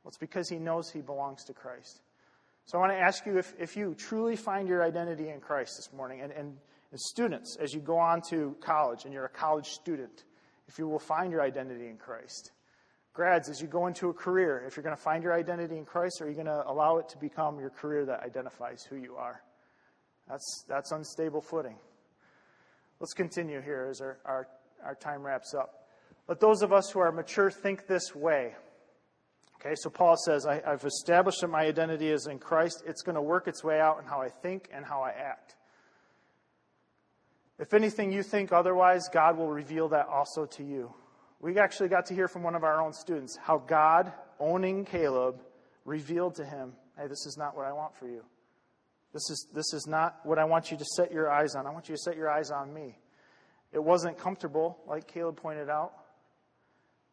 Well, 0.04 0.10
it's 0.10 0.18
because 0.18 0.50
he 0.50 0.60
knows 0.60 0.92
he 0.92 1.02
belongs 1.02 1.46
to 1.46 1.54
Christ. 1.54 2.02
So 2.70 2.78
I 2.78 2.82
want 2.82 2.94
to 2.94 3.00
ask 3.00 3.26
you 3.26 3.40
if, 3.40 3.56
if 3.58 3.76
you 3.76 3.96
truly 3.96 4.36
find 4.36 4.68
your 4.68 4.84
identity 4.84 5.30
in 5.30 5.40
Christ 5.40 5.78
this 5.78 5.92
morning, 5.92 6.22
and, 6.22 6.32
and, 6.32 6.56
and 6.92 7.00
students, 7.00 7.58
as 7.60 7.74
you 7.74 7.80
go 7.80 7.98
on 7.98 8.22
to 8.30 8.56
college 8.62 9.06
and 9.06 9.12
you're 9.12 9.26
a 9.26 9.30
college 9.30 9.66
student, 9.66 10.24
if 10.68 10.78
you 10.78 10.88
will 10.88 11.00
find 11.00 11.32
your 11.32 11.42
identity 11.42 11.88
in 11.88 11.98
Christ. 11.98 12.52
Grads, 13.14 13.50
as 13.50 13.60
you 13.60 13.68
go 13.68 13.88
into 13.88 14.10
a 14.10 14.14
career, 14.14 14.64
if 14.68 14.78
you're 14.78 14.84
going 14.84 14.96
to 14.96 15.02
find 15.02 15.24
your 15.24 15.34
identity 15.34 15.78
in 15.78 15.84
Christ, 15.84 16.22
are 16.22 16.30
you 16.30 16.36
going 16.36 16.46
to 16.46 16.64
allow 16.68 17.00
it 17.00 17.10
to 17.10 17.18
become 17.18 17.60
your 17.60 17.72
career 17.72 18.06
that 18.06 18.22
identifies 18.22 18.84
who 18.88 18.98
you 18.98 19.16
are? 19.16 19.42
That's, 20.30 20.64
that's 20.68 20.92
unstable 20.92 21.42
footing. 21.42 21.78
Let's 23.00 23.14
continue 23.14 23.62
here 23.62 23.88
as 23.90 24.00
our, 24.00 24.20
our, 24.26 24.48
our 24.86 24.94
time 24.94 25.24
wraps 25.24 25.56
up. 25.56 25.88
Let 26.28 26.40
those 26.40 26.62
of 26.62 26.72
us 26.72 26.92
who 26.92 27.00
are 27.00 27.12
mature 27.12 27.50
think 27.50 27.88
this 27.88 28.14
way. 28.14 28.54
Okay, 29.60 29.76
so 29.76 29.90
Paul 29.90 30.16
says, 30.16 30.46
I, 30.46 30.62
have 30.66 30.86
established 30.86 31.42
that 31.42 31.50
my 31.50 31.66
identity 31.66 32.10
is 32.10 32.28
in 32.28 32.40
Christ. 32.40 32.84
It's 32.88 33.02
going 33.02 33.16
to 33.16 33.22
work 33.22 33.48
its 33.48 33.64
way 33.64 33.80
out 33.80 34.00
in 34.00 34.06
how 34.06 34.22
I 34.22 34.30
think 34.30 34.70
and 34.74 34.86
how 34.86 35.02
I 35.02 35.10
act. 35.10 35.56
If 37.60 37.74
anything 37.74 38.14
you 38.14 38.24
think 38.24 38.54
otherwise, 38.54 39.10
God 39.10 39.38
will 39.38 39.50
reveal 39.50 39.90
that 39.90 40.08
also 40.08 40.46
to 40.46 40.64
you. 40.64 40.94
We 41.42 41.58
actually 41.58 41.90
got 41.90 42.06
to 42.06 42.14
hear 42.14 42.30
from 42.30 42.44
one 42.44 42.56
of 42.56 42.64
our 42.64 42.82
own 42.82 42.94
students 42.94 43.38
how 43.38 43.58
God, 43.58 44.14
owning 44.40 44.86
Caleb, 44.86 45.42
revealed 45.84 46.36
to 46.36 46.46
him, 46.46 46.74
hey, 46.98 47.08
this 47.08 47.26
is 47.26 47.36
not 47.38 47.56
what 47.58 47.66
I 47.66 47.74
want 47.74 47.96
for 47.98 48.08
you. 48.08 48.24
This 49.12 49.30
is, 49.30 49.48
this 49.54 49.74
is 49.74 49.88
not 49.88 50.20
what 50.24 50.40
I 50.40 50.46
want 50.46 50.72
you 50.72 50.78
to 50.78 50.86
set 50.86 51.12
your 51.12 51.30
eyes 51.30 51.56
on. 51.56 51.68
I 51.68 51.72
want 51.72 51.90
you 51.90 51.96
to 51.96 52.02
set 52.02 52.16
your 52.16 52.30
eyes 52.30 52.50
on 52.52 52.74
me. 52.74 52.98
It 53.74 53.84
wasn't 53.84 54.18
comfortable, 54.18 54.78
like 54.88 55.08
Caleb 55.08 55.38
pointed 55.38 55.70
out, 55.70 55.94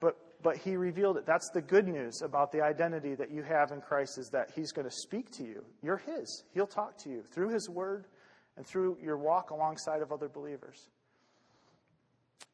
but, 0.00 0.17
but 0.43 0.57
he 0.57 0.76
revealed 0.76 1.16
it. 1.16 1.26
That's 1.26 1.50
the 1.52 1.62
good 1.62 1.88
news 1.88 2.23
about 2.23 2.52
the 2.52 2.62
identity 2.62 3.14
that 3.14 3.31
you 3.31 3.43
have 3.43 3.73
in 3.73 3.81
Christ 3.81 4.19
is 4.19 4.28
that 4.31 4.50
he's 4.55 4.73
going 4.73 4.88
to 4.88 4.95
speak 4.95 5.31
to 5.33 5.45
you. 5.45 5.64
You're 5.83 5.99
his. 5.99 6.45
He'll 6.52 6.66
talk 6.66 6.99
to 6.99 7.11
you 7.11 7.23
through 7.23 7.50
his 7.50 7.69
word 7.69 8.07
and 8.57 8.66
through 8.66 8.99
your 9.02 9.16
walk 9.16 9.50
alongside 9.50 10.02
of 10.02 10.12
other 10.12 10.28
believers. 10.28 10.88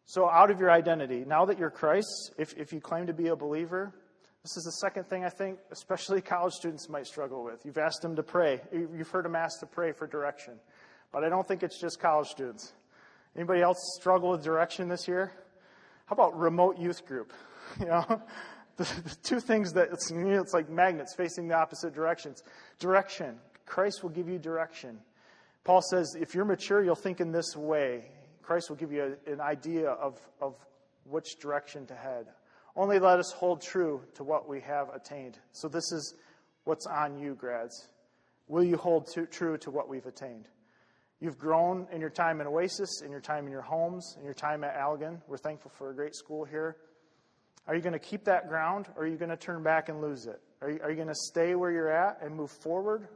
So, 0.05 0.29
out 0.29 0.51
of 0.51 0.61
your 0.61 0.71
identity, 0.71 1.25
now 1.27 1.45
that 1.47 1.59
you're 1.59 1.71
Christ, 1.71 2.33
if, 2.37 2.53
if 2.59 2.73
you 2.73 2.81
claim 2.81 3.07
to 3.07 3.15
be 3.15 3.29
a 3.29 3.37
believer, 3.37 3.95
this 4.43 4.57
is 4.57 4.65
the 4.65 4.73
second 4.73 5.05
thing 5.05 5.25
I 5.25 5.29
think, 5.29 5.59
especially 5.71 6.21
college 6.23 6.53
students 6.55 6.89
might 6.89 7.07
struggle 7.07 7.45
with. 7.45 7.65
You've 7.65 7.79
asked 7.79 8.03
them 8.03 8.17
to 8.17 8.23
pray. 8.23 8.61
You've 8.73 9.09
heard 9.09 9.25
them 9.25 9.37
ask 9.37 9.61
to 9.61 9.67
pray 9.67 9.93
for 9.93 10.07
direction. 10.07 10.55
But 11.13 11.25
I 11.25 11.29
don't 11.29 11.47
think 11.47 11.63
it's 11.63 11.81
just 11.81 12.01
college 12.01 12.29
students. 12.29 12.73
Anybody 13.37 13.63
else 13.63 13.79
struggle 13.99 14.31
with 14.31 14.43
direction 14.43 14.89
this 14.89 15.07
year? 15.07 15.33
How 16.07 16.15
about 16.15 16.39
remote 16.39 16.79
youth 16.79 17.07
group? 17.07 17.33
You 17.81 17.87
know, 17.87 18.23
the, 18.77 18.85
the 18.85 19.17
two 19.23 19.41
things 19.41 19.73
that 19.75 19.89
it's, 19.93 20.11
it's 20.11 20.55
like 20.55 20.69
magnets 20.69 21.15
facing 21.15 21.49
the 21.49 21.55
opposite 21.55 21.95
directions. 21.95 22.43
Direction. 22.79 23.39
Christ 23.67 24.03
will 24.03 24.11
give 24.11 24.29
you 24.29 24.39
direction. 24.39 24.99
Paul 25.65 25.83
says, 25.83 26.17
if 26.21 26.35
you're 26.35 26.45
mature, 26.45 26.83
you'll 26.83 26.95
think 26.95 27.21
in 27.21 27.31
this 27.31 27.57
way. 27.57 28.05
Christ 28.43 28.69
will 28.69 28.77
give 28.77 28.93
you 28.93 29.17
a, 29.27 29.33
an 29.33 29.41
idea 29.41 29.91
of, 29.91 30.19
of 30.41 30.57
which 31.05 31.39
direction 31.41 31.87
to 31.87 31.95
head. 31.95 32.27
Only 32.75 32.99
let 32.99 33.19
us 33.19 33.33
hold 33.33 33.61
true 33.61 34.03
to 34.15 34.25
what 34.25 34.49
we 34.49 34.61
have 34.61 34.89
attained. 34.95 35.39
So, 35.53 35.69
this 35.69 35.93
is 35.93 36.15
what's 36.65 36.87
on 36.87 37.19
you, 37.19 37.35
grads. 37.35 37.89
Will 38.49 38.65
you 38.65 38.77
hold 38.77 39.07
to, 39.15 39.27
true 39.27 39.59
to 39.59 39.71
what 39.71 39.89
we've 39.89 40.07
attained? 40.07 40.49
You've 41.21 41.39
grown 41.39 41.87
in 41.93 42.01
your 42.01 42.11
time 42.11 42.41
in 42.41 42.47
Oasis, 42.47 43.03
in 43.05 43.11
your 43.11 43.21
time 43.21 43.47
in 43.47 43.53
your 43.53 43.63
homes, 43.63 44.17
in 44.19 44.25
your 44.25 44.35
time 44.35 44.65
at 44.65 44.75
Allegan. 44.77 45.21
We're 45.29 45.37
thankful 45.37 45.71
for 45.77 45.91
a 45.91 45.95
great 45.95 46.17
school 46.17 46.45
here. 46.45 46.77
Are 47.67 47.77
you 47.77 47.81
going 47.81 47.93
to 47.93 47.99
keep 47.99 48.25
that 48.25 48.49
ground, 48.49 48.89
or 48.97 49.05
are 49.05 49.07
you 49.07 49.17
going 49.17 49.31
to 49.31 49.37
turn 49.37 49.63
back 49.63 49.89
and 49.89 50.01
lose 50.01 50.27
it? 50.27 50.41
Are 50.61 50.71
you, 50.71 50.81
are 50.83 50.91
you 50.91 50.97
going 50.97 51.09
to 51.09 51.15
stay 51.15 51.55
where 51.55 51.71
you're 51.71 51.93
at 51.93 52.19
and 52.23 52.35
move 52.35 52.51
forward, 52.51 53.07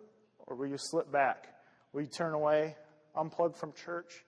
or 0.46 0.56
will 0.56 0.68
you 0.68 0.78
slip 0.78 1.10
back? 1.10 1.48
Will 1.92 2.02
you 2.02 2.08
turn 2.08 2.32
away, 2.32 2.76
unplug 3.16 3.56
from 3.56 3.72
church? 3.72 4.24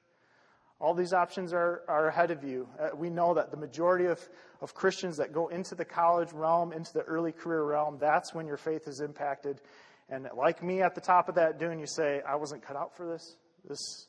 All 0.81 0.95
these 0.95 1.13
options 1.13 1.53
are, 1.53 1.83
are 1.89 2.09
ahead 2.09 2.31
of 2.31 2.45
you. 2.45 2.69
Uh, 2.81 2.89
we 2.97 3.11
know 3.11 3.35
that 3.35 3.51
the 3.51 3.57
majority 3.57 4.07
of, 4.07 4.21
of 4.61 4.75
Christians 4.75 5.17
that 5.17 5.33
go 5.33 5.49
into 5.49 5.75
the 5.75 5.85
college 5.85 6.33
realm, 6.33 6.73
into 6.73 6.93
the 6.93 7.03
early 7.03 7.33
career 7.33 7.65
realm, 7.65 7.99
that's 8.01 8.33
when 8.33 8.47
your 8.47 8.57
faith 8.57 8.87
is 8.87 9.01
impacted. 9.01 9.61
And 10.09 10.29
like 10.37 10.63
me 10.63 10.81
at 10.83 10.95
the 10.95 11.01
top 11.01 11.29
of 11.29 11.35
that 11.35 11.59
dune, 11.59 11.81
you 11.81 11.87
say, 11.87 12.23
I 12.27 12.37
wasn't 12.37 12.63
cut 12.63 12.77
out 12.77 12.97
for 12.97 13.07
this. 13.07 13.37
This 13.69 14.07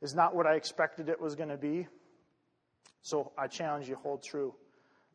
is 0.00 0.14
not 0.14 0.34
what 0.34 0.46
I 0.46 0.54
expected 0.54 1.08
it 1.08 1.20
was 1.20 1.34
going 1.34 1.50
to 1.50 1.58
be. 1.58 1.86
So 3.02 3.32
I 3.38 3.46
challenge 3.46 3.88
you, 3.88 3.96
hold 3.96 4.22
true. 4.22 4.54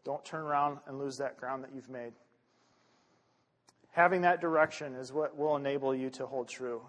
Don't 0.04 0.24
turn 0.26 0.42
around 0.42 0.80
and 0.88 0.98
lose 0.98 1.18
that 1.18 1.38
ground 1.38 1.64
that 1.64 1.72
you've 1.74 1.90
made 1.90 2.14
having 3.92 4.22
that 4.22 4.40
direction 4.40 4.96
is 4.96 5.12
what 5.12 5.38
will 5.38 5.56
enable 5.56 5.94
you 5.94 6.10
to 6.10 6.26
hold 6.26 6.48
true. 6.48 6.82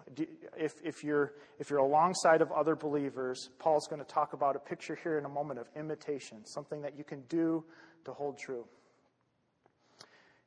If, 0.57 0.75
if, 0.83 1.03
you're, 1.03 1.33
if 1.59 1.69
you're 1.69 1.79
alongside 1.79 2.41
of 2.41 2.51
other 2.51 2.75
believers, 2.75 3.49
Paul's 3.59 3.87
going 3.87 4.01
to 4.01 4.07
talk 4.07 4.33
about 4.33 4.55
a 4.55 4.59
picture 4.59 4.95
here 4.95 5.17
in 5.17 5.25
a 5.25 5.29
moment 5.29 5.59
of 5.59 5.67
imitation, 5.75 6.45
something 6.45 6.81
that 6.81 6.97
you 6.97 7.03
can 7.03 7.21
do 7.23 7.63
to 8.05 8.13
hold 8.13 8.37
true. 8.37 8.65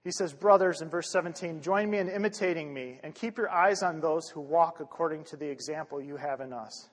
He 0.02 0.12
says, 0.12 0.32
Brothers, 0.32 0.80
in 0.82 0.88
verse 0.88 1.10
17, 1.10 1.60
join 1.60 1.90
me 1.90 1.98
in 1.98 2.08
imitating 2.08 2.72
me 2.72 3.00
and 3.02 3.14
keep 3.14 3.36
your 3.36 3.50
eyes 3.50 3.82
on 3.82 4.00
those 4.00 4.28
who 4.28 4.40
walk 4.40 4.80
according 4.80 5.24
to 5.24 5.36
the 5.36 5.48
example 5.48 6.00
you 6.00 6.16
have 6.16 6.40
in 6.40 6.52
us. 6.52 6.88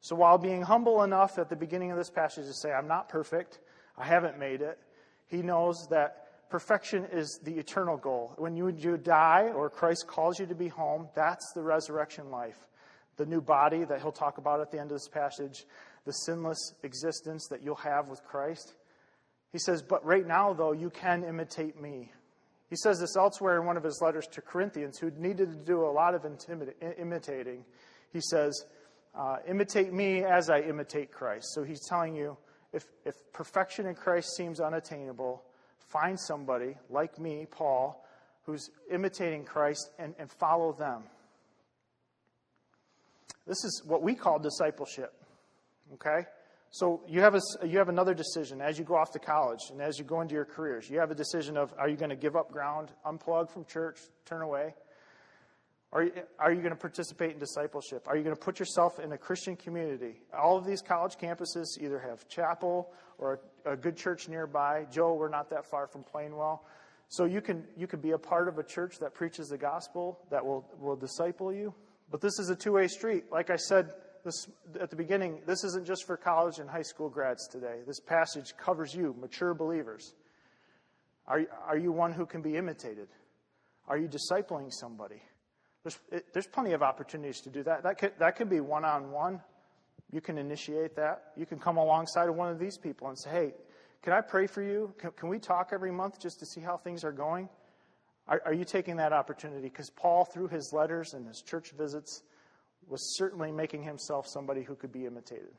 So 0.00 0.16
while 0.16 0.36
being 0.36 0.62
humble 0.62 1.02
enough 1.04 1.38
at 1.38 1.48
the 1.48 1.56
beginning 1.56 1.90
of 1.90 1.96
this 1.96 2.10
passage 2.10 2.46
to 2.46 2.54
say, 2.54 2.70
I'm 2.72 2.88
not 2.88 3.08
perfect, 3.08 3.60
I 3.96 4.04
haven't 4.04 4.38
made 4.38 4.62
it, 4.62 4.78
he 5.30 5.42
knows 5.42 5.86
that 5.90 6.48
perfection 6.50 7.06
is 7.12 7.40
the 7.44 7.52
eternal 7.52 7.96
goal. 7.96 8.34
When 8.36 8.56
you, 8.56 8.68
you 8.68 8.96
die 8.96 9.50
or 9.54 9.70
Christ 9.70 10.06
calls 10.08 10.38
you 10.38 10.46
to 10.46 10.54
be 10.54 10.68
home, 10.68 11.08
that's 11.14 11.52
the 11.54 11.62
resurrection 11.62 12.30
life. 12.30 12.58
The 13.16 13.26
new 13.26 13.40
body 13.40 13.84
that 13.84 14.00
he'll 14.00 14.12
talk 14.12 14.38
about 14.38 14.60
at 14.60 14.70
the 14.72 14.80
end 14.80 14.90
of 14.90 14.96
this 14.96 15.08
passage, 15.08 15.64
the 16.04 16.12
sinless 16.12 16.74
existence 16.82 17.46
that 17.48 17.62
you'll 17.62 17.76
have 17.76 18.08
with 18.08 18.24
Christ. 18.24 18.74
He 19.52 19.58
says, 19.58 19.82
But 19.82 20.04
right 20.04 20.26
now, 20.26 20.52
though, 20.52 20.72
you 20.72 20.90
can 20.90 21.22
imitate 21.22 21.80
me. 21.80 22.10
He 22.68 22.76
says 22.76 23.00
this 23.00 23.16
elsewhere 23.16 23.60
in 23.60 23.66
one 23.66 23.76
of 23.76 23.82
his 23.82 24.00
letters 24.00 24.26
to 24.28 24.40
Corinthians, 24.40 24.98
who 24.98 25.10
needed 25.12 25.50
to 25.50 25.56
do 25.56 25.84
a 25.84 25.90
lot 25.90 26.14
of 26.14 26.24
imitating. 26.98 27.64
He 28.12 28.20
says, 28.20 28.64
uh, 29.14 29.36
Imitate 29.48 29.92
me 29.92 30.24
as 30.24 30.50
I 30.50 30.60
imitate 30.60 31.12
Christ. 31.12 31.52
So 31.52 31.62
he's 31.62 31.86
telling 31.86 32.16
you, 32.16 32.36
if, 32.72 32.86
if 33.04 33.14
perfection 33.32 33.86
in 33.86 33.94
Christ 33.94 34.36
seems 34.36 34.60
unattainable, 34.60 35.42
find 35.88 36.18
somebody 36.18 36.76
like 36.88 37.18
me, 37.18 37.46
Paul, 37.50 38.04
who's 38.44 38.70
imitating 38.90 39.44
Christ 39.44 39.90
and, 39.98 40.14
and 40.18 40.30
follow 40.30 40.72
them. 40.72 41.02
This 43.46 43.64
is 43.64 43.82
what 43.86 44.02
we 44.02 44.14
call 44.14 44.38
discipleship. 44.38 45.12
Okay? 45.94 46.26
So 46.70 47.02
you 47.08 47.20
have, 47.20 47.34
a, 47.34 47.40
you 47.66 47.78
have 47.78 47.88
another 47.88 48.14
decision 48.14 48.60
as 48.60 48.78
you 48.78 48.84
go 48.84 48.94
off 48.94 49.10
to 49.12 49.18
college 49.18 49.58
and 49.72 49.82
as 49.82 49.98
you 49.98 50.04
go 50.04 50.20
into 50.20 50.34
your 50.34 50.44
careers. 50.44 50.88
You 50.88 51.00
have 51.00 51.10
a 51.10 51.16
decision 51.16 51.56
of 51.56 51.74
are 51.76 51.88
you 51.88 51.96
going 51.96 52.10
to 52.10 52.16
give 52.16 52.36
up 52.36 52.52
ground, 52.52 52.90
unplug 53.04 53.50
from 53.50 53.64
church, 53.64 53.98
turn 54.24 54.42
away? 54.42 54.74
Are 55.92 56.04
you, 56.04 56.12
are 56.38 56.52
you 56.52 56.60
going 56.60 56.70
to 56.70 56.78
participate 56.78 57.32
in 57.32 57.38
discipleship? 57.38 58.06
Are 58.06 58.16
you 58.16 58.22
going 58.22 58.36
to 58.36 58.40
put 58.40 58.60
yourself 58.60 59.00
in 59.00 59.10
a 59.12 59.18
Christian 59.18 59.56
community? 59.56 60.20
All 60.32 60.56
of 60.56 60.64
these 60.64 60.82
college 60.82 61.16
campuses 61.16 61.66
either 61.80 61.98
have 61.98 62.28
chapel 62.28 62.92
or 63.18 63.40
a, 63.66 63.72
a 63.72 63.76
good 63.76 63.96
church 63.96 64.28
nearby. 64.28 64.86
Joe, 64.92 65.14
we're 65.14 65.28
not 65.28 65.50
that 65.50 65.66
far 65.66 65.88
from 65.88 66.04
Plainwell. 66.04 66.60
So 67.08 67.24
you 67.24 67.40
can, 67.40 67.64
you 67.76 67.88
can 67.88 68.00
be 68.00 68.12
a 68.12 68.18
part 68.18 68.46
of 68.46 68.58
a 68.58 68.62
church 68.62 69.00
that 69.00 69.14
preaches 69.14 69.48
the 69.48 69.58
gospel, 69.58 70.20
that 70.30 70.46
will, 70.46 70.64
will 70.78 70.94
disciple 70.94 71.52
you. 71.52 71.74
But 72.08 72.20
this 72.20 72.38
is 72.38 72.50
a 72.50 72.56
two 72.56 72.72
way 72.72 72.86
street. 72.86 73.24
Like 73.32 73.50
I 73.50 73.56
said 73.56 73.92
this, 74.24 74.46
at 74.80 74.90
the 74.90 74.96
beginning, 74.96 75.40
this 75.44 75.64
isn't 75.64 75.86
just 75.86 76.06
for 76.06 76.16
college 76.16 76.60
and 76.60 76.70
high 76.70 76.82
school 76.82 77.08
grads 77.08 77.48
today. 77.48 77.80
This 77.84 77.98
passage 77.98 78.54
covers 78.56 78.94
you, 78.94 79.16
mature 79.20 79.54
believers. 79.54 80.14
Are, 81.26 81.42
are 81.66 81.78
you 81.78 81.90
one 81.90 82.12
who 82.12 82.26
can 82.26 82.42
be 82.42 82.56
imitated? 82.56 83.08
Are 83.88 83.98
you 83.98 84.08
discipling 84.08 84.72
somebody? 84.72 85.20
There's, 85.82 85.98
it, 86.12 86.32
there's 86.32 86.46
plenty 86.46 86.72
of 86.72 86.82
opportunities 86.82 87.40
to 87.42 87.50
do 87.50 87.62
that. 87.62 87.82
That 87.82 87.98
could, 87.98 88.12
that 88.18 88.36
could 88.36 88.50
be 88.50 88.60
one 88.60 88.84
on 88.84 89.10
one. 89.10 89.40
You 90.12 90.20
can 90.20 90.38
initiate 90.38 90.96
that. 90.96 91.32
You 91.36 91.46
can 91.46 91.58
come 91.58 91.76
alongside 91.76 92.28
of 92.28 92.34
one 92.34 92.50
of 92.50 92.58
these 92.58 92.76
people 92.76 93.08
and 93.08 93.18
say, 93.18 93.30
hey, 93.30 93.52
Can 94.02 94.12
I 94.12 94.20
pray 94.20 94.46
for 94.46 94.62
you? 94.62 94.94
Can, 94.98 95.10
can 95.12 95.28
we 95.28 95.38
talk 95.38 95.70
every 95.72 95.92
month 95.92 96.20
just 96.20 96.38
to 96.40 96.46
see 96.46 96.60
how 96.60 96.76
things 96.76 97.04
are 97.04 97.12
going? 97.12 97.48
Are, 98.26 98.40
are 98.46 98.54
you 98.54 98.64
taking 98.64 98.96
that 98.96 99.12
opportunity? 99.12 99.62
Because 99.62 99.90
Paul, 99.90 100.24
through 100.24 100.48
his 100.48 100.72
letters 100.72 101.14
and 101.14 101.26
his 101.26 101.42
church 101.42 101.72
visits, 101.76 102.22
was 102.88 103.16
certainly 103.16 103.52
making 103.52 103.82
himself 103.82 104.26
somebody 104.26 104.62
who 104.62 104.74
could 104.74 104.92
be 104.92 105.06
imitated. 105.06 105.52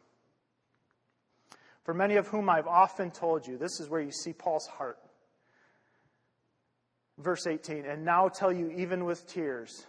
For 1.83 1.93
many 1.93 2.15
of 2.15 2.27
whom 2.27 2.49
I've 2.49 2.67
often 2.67 3.11
told 3.11 3.47
you, 3.47 3.57
this 3.57 3.79
is 3.79 3.89
where 3.89 4.01
you 4.01 4.11
see 4.11 4.33
Paul's 4.33 4.67
heart. 4.67 4.99
Verse 7.17 7.45
18, 7.45 7.85
and 7.85 8.03
now 8.03 8.27
tell 8.27 8.51
you, 8.51 8.71
even 8.71 9.05
with 9.05 9.27
tears, 9.27 9.85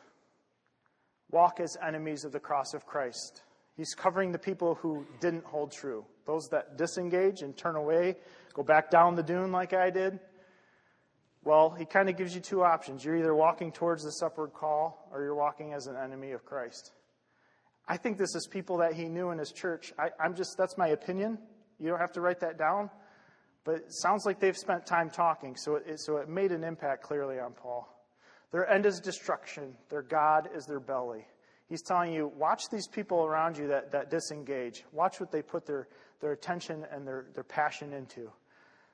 walk 1.33 1.59
as 1.59 1.77
enemies 1.85 2.25
of 2.25 2.31
the 2.31 2.39
cross 2.39 2.75
of 2.75 2.87
Christ. 2.87 3.43
He's 3.77 3.95
covering 3.95 4.31
the 4.31 4.39
people 4.39 4.77
who 4.77 5.05
didn't 5.21 5.45
hold 5.45 5.73
true, 5.73 6.05
those 6.27 6.47
that 6.51 6.77
disengage 6.77 7.43
and 7.43 7.57
turn 7.57 7.75
away, 7.75 8.17
go 8.55 8.63
back 8.63 8.91
down 8.91 9.17
the 9.17 9.23
dune 9.23 9.51
like 9.51 9.73
I 9.73 9.91
did. 9.91 10.21
Well, 11.45 11.71
he 11.71 11.87
kind 11.87 12.09
of 12.09 12.17
gives 12.17 12.35
you 12.35 12.41
two 12.41 12.63
options. 12.63 13.05
You're 13.05 13.17
either 13.17 13.35
walking 13.35 13.73
towards 13.73 14.05
this 14.05 14.23
upward 14.23 14.53
call 14.53 15.09
or 15.11 15.23
you're 15.23 15.35
walking 15.35 15.73
as 15.73 15.89
an 15.89 15.97
enemy 15.97 16.33
of 16.33 16.45
Christ. 16.45 16.93
I 17.89 17.97
think 17.97 18.17
this 18.17 18.37
is 18.37 18.47
people 18.47 18.77
that 18.79 18.93
he 18.93 19.09
knew 19.09 19.31
in 19.31 19.39
his 19.39 19.51
church. 19.51 19.93
I, 19.99 20.11
am 20.25 20.37
just, 20.37 20.57
that's 20.57 20.79
my 20.79 20.89
opinion. 20.89 21.39
You 21.81 21.89
don't 21.89 21.99
have 21.99 22.13
to 22.13 22.21
write 22.21 22.39
that 22.41 22.59
down. 22.59 22.91
But 23.65 23.77
it 23.77 23.85
sounds 23.89 24.25
like 24.27 24.39
they've 24.39 24.57
spent 24.57 24.87
time 24.87 25.09
talking, 25.09 25.57
so 25.57 25.77
it, 25.77 26.01
so 26.01 26.17
it 26.17 26.29
made 26.29 26.53
an 26.53 26.65
impact 26.65 27.03
clearly 27.03 27.39
on 27.39 27.53
Paul. 27.53 27.89
Their 28.53 28.71
end 28.71 28.87
is 28.87 29.01
destruction, 29.01 29.75
their 29.89 30.03
God 30.03 30.49
is 30.55 30.67
their 30.67 30.81
belly. 30.81 31.27
He's 31.69 31.83
telling 31.83 32.13
you, 32.13 32.31
watch 32.37 32.65
these 32.71 32.87
people 32.87 33.25
around 33.25 33.57
you 33.57 33.69
that, 33.69 33.93
that 33.93 34.11
disengage. 34.11 34.85
Watch 34.93 35.21
what 35.21 35.33
they 35.33 35.41
put 35.41 35.65
their, 35.65 35.89
their 36.21 36.33
attention 36.33 36.85
and 36.93 37.07
their, 37.07 37.27
their 37.35 37.45
passion 37.45 37.95
into 37.95 38.31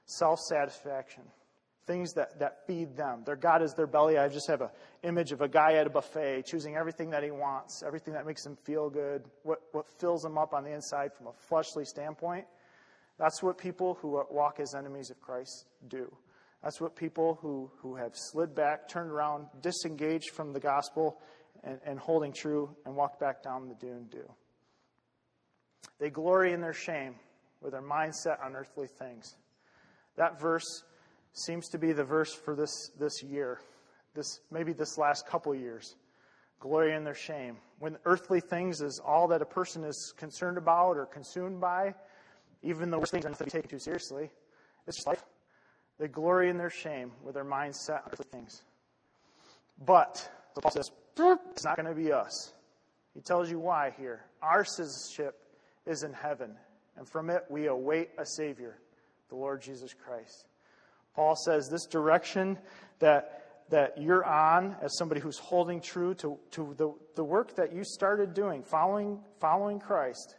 self 0.06 0.38
satisfaction 0.38 1.24
things 1.88 2.12
that, 2.12 2.38
that 2.38 2.66
feed 2.66 2.96
them. 2.96 3.22
Their 3.24 3.34
God 3.34 3.62
is 3.62 3.72
their 3.72 3.86
belly. 3.88 4.18
I 4.18 4.28
just 4.28 4.46
have 4.46 4.60
an 4.60 4.68
image 5.02 5.32
of 5.32 5.40
a 5.40 5.48
guy 5.48 5.72
at 5.72 5.86
a 5.86 5.90
buffet 5.90 6.44
choosing 6.46 6.76
everything 6.76 7.10
that 7.10 7.24
he 7.24 7.30
wants, 7.32 7.82
everything 7.84 8.12
that 8.14 8.26
makes 8.26 8.46
him 8.46 8.56
feel 8.62 8.90
good, 8.90 9.24
what, 9.42 9.62
what 9.72 9.88
fills 9.98 10.24
him 10.24 10.38
up 10.38 10.52
on 10.52 10.62
the 10.62 10.72
inside 10.72 11.12
from 11.14 11.28
a 11.28 11.32
fleshly 11.48 11.86
standpoint. 11.86 12.44
That's 13.18 13.42
what 13.42 13.58
people 13.58 13.98
who 14.00 14.22
walk 14.30 14.60
as 14.60 14.74
enemies 14.74 15.10
of 15.10 15.20
Christ 15.20 15.64
do. 15.88 16.14
That's 16.62 16.80
what 16.80 16.96
people 16.96 17.38
who, 17.40 17.70
who 17.78 17.96
have 17.96 18.12
slid 18.14 18.54
back, 18.54 18.88
turned 18.88 19.10
around, 19.10 19.46
disengaged 19.62 20.30
from 20.30 20.52
the 20.52 20.60
gospel, 20.60 21.20
and, 21.62 21.78
and 21.84 21.98
holding 21.98 22.32
true 22.32 22.70
and 22.84 22.96
walked 22.96 23.20
back 23.20 23.42
down 23.42 23.68
the 23.68 23.74
dune 23.74 24.06
do. 24.10 24.24
They 25.98 26.10
glory 26.10 26.52
in 26.52 26.60
their 26.60 26.72
shame 26.72 27.14
with 27.60 27.72
their 27.72 27.82
mindset 27.82 28.44
on 28.44 28.54
earthly 28.54 28.86
things. 28.86 29.36
That 30.16 30.40
verse 30.40 30.84
seems 31.32 31.68
to 31.68 31.78
be 31.78 31.92
the 31.92 32.04
verse 32.04 32.32
for 32.32 32.54
this, 32.54 32.90
this 32.98 33.22
year, 33.22 33.60
this, 34.14 34.40
maybe 34.50 34.72
this 34.72 34.98
last 34.98 35.26
couple 35.26 35.54
years. 35.54 35.96
Glory 36.60 36.94
in 36.94 37.04
their 37.04 37.14
shame. 37.14 37.56
When 37.78 37.96
earthly 38.04 38.40
things 38.40 38.80
is 38.80 39.00
all 39.04 39.28
that 39.28 39.42
a 39.42 39.46
person 39.46 39.84
is 39.84 40.12
concerned 40.16 40.58
about 40.58 40.96
or 40.96 41.06
consumed 41.06 41.60
by, 41.60 41.94
even 42.62 42.90
the 42.90 42.98
worst 42.98 43.12
things 43.12 43.24
are 43.24 43.28
not 43.28 43.38
to 43.38 43.44
be 43.44 43.50
taken 43.50 43.70
too 43.70 43.78
seriously. 43.78 44.30
It's 44.86 44.96
just 44.96 45.06
life. 45.06 45.24
They 45.98 46.08
glory 46.08 46.48
in 46.48 46.58
their 46.58 46.70
shame 46.70 47.12
with 47.22 47.34
their 47.34 47.44
minds 47.44 47.80
set 47.80 48.02
on 48.04 48.12
things. 48.30 48.62
But, 49.84 50.16
so 50.54 50.60
Paul 50.60 50.70
says, 50.70 50.90
it's 51.50 51.64
not 51.64 51.76
going 51.76 51.88
to 51.88 52.00
be 52.00 52.12
us. 52.12 52.52
He 53.14 53.20
tells 53.20 53.50
you 53.50 53.58
why 53.58 53.94
here. 53.98 54.24
Our 54.42 54.64
citizenship 54.64 55.34
is 55.86 56.04
in 56.04 56.12
heaven, 56.12 56.54
and 56.96 57.08
from 57.08 57.30
it 57.30 57.44
we 57.48 57.66
await 57.66 58.10
a 58.18 58.24
Savior, 58.24 58.78
the 59.28 59.34
Lord 59.34 59.60
Jesus 59.60 59.92
Christ. 59.92 60.46
Paul 61.14 61.34
says 61.34 61.68
this 61.68 61.86
direction 61.86 62.58
that, 63.00 63.64
that 63.70 64.00
you're 64.00 64.24
on 64.24 64.76
as 64.80 64.96
somebody 64.96 65.20
who's 65.20 65.38
holding 65.38 65.80
true 65.80 66.14
to, 66.14 66.38
to 66.52 66.74
the, 66.76 66.94
the 67.16 67.24
work 67.24 67.56
that 67.56 67.72
you 67.72 67.82
started 67.82 68.34
doing, 68.34 68.62
following, 68.62 69.18
following 69.40 69.80
Christ, 69.80 70.36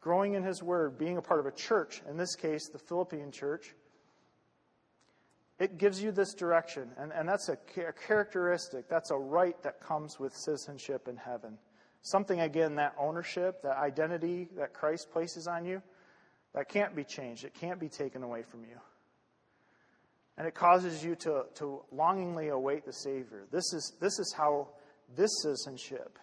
growing 0.00 0.34
in 0.34 0.42
His 0.42 0.64
Word, 0.64 0.98
being 0.98 1.16
a 1.16 1.22
part 1.22 1.38
of 1.38 1.46
a 1.46 1.52
church, 1.52 2.02
in 2.10 2.16
this 2.16 2.34
case, 2.34 2.68
the 2.68 2.78
Philippian 2.78 3.30
church, 3.30 3.72
it 5.58 5.78
gives 5.78 6.02
you 6.02 6.12
this 6.12 6.34
direction. 6.34 6.90
And, 6.98 7.12
and 7.12 7.28
that's 7.28 7.48
a, 7.48 7.56
characteristic, 8.06 8.88
that's 8.88 9.10
a 9.10 9.16
right 9.16 9.60
that 9.62 9.80
comes 9.80 10.20
with 10.20 10.34
citizenship 10.34 11.08
in 11.08 11.16
heaven. 11.16 11.58
Something, 12.02 12.40
again, 12.40 12.76
that 12.76 12.94
ownership, 12.98 13.62
that 13.62 13.78
identity 13.78 14.48
that 14.56 14.72
Christ 14.72 15.10
places 15.10 15.46
on 15.46 15.64
you, 15.64 15.82
that 16.54 16.68
can't 16.68 16.94
be 16.94 17.04
changed. 17.04 17.44
It 17.44 17.54
can't 17.54 17.80
be 17.80 17.88
taken 17.88 18.22
away 18.22 18.42
from 18.42 18.60
you. 18.62 18.78
And 20.38 20.46
it 20.46 20.54
causes 20.54 21.02
you 21.02 21.16
to, 21.16 21.44
to 21.54 21.82
longingly 21.90 22.48
await 22.48 22.84
the 22.84 22.92
Savior. 22.92 23.46
This 23.50 23.72
is, 23.72 23.94
this 24.00 24.18
is 24.18 24.34
how 24.36 24.68
this 25.16 25.30
citizenship 25.42 26.18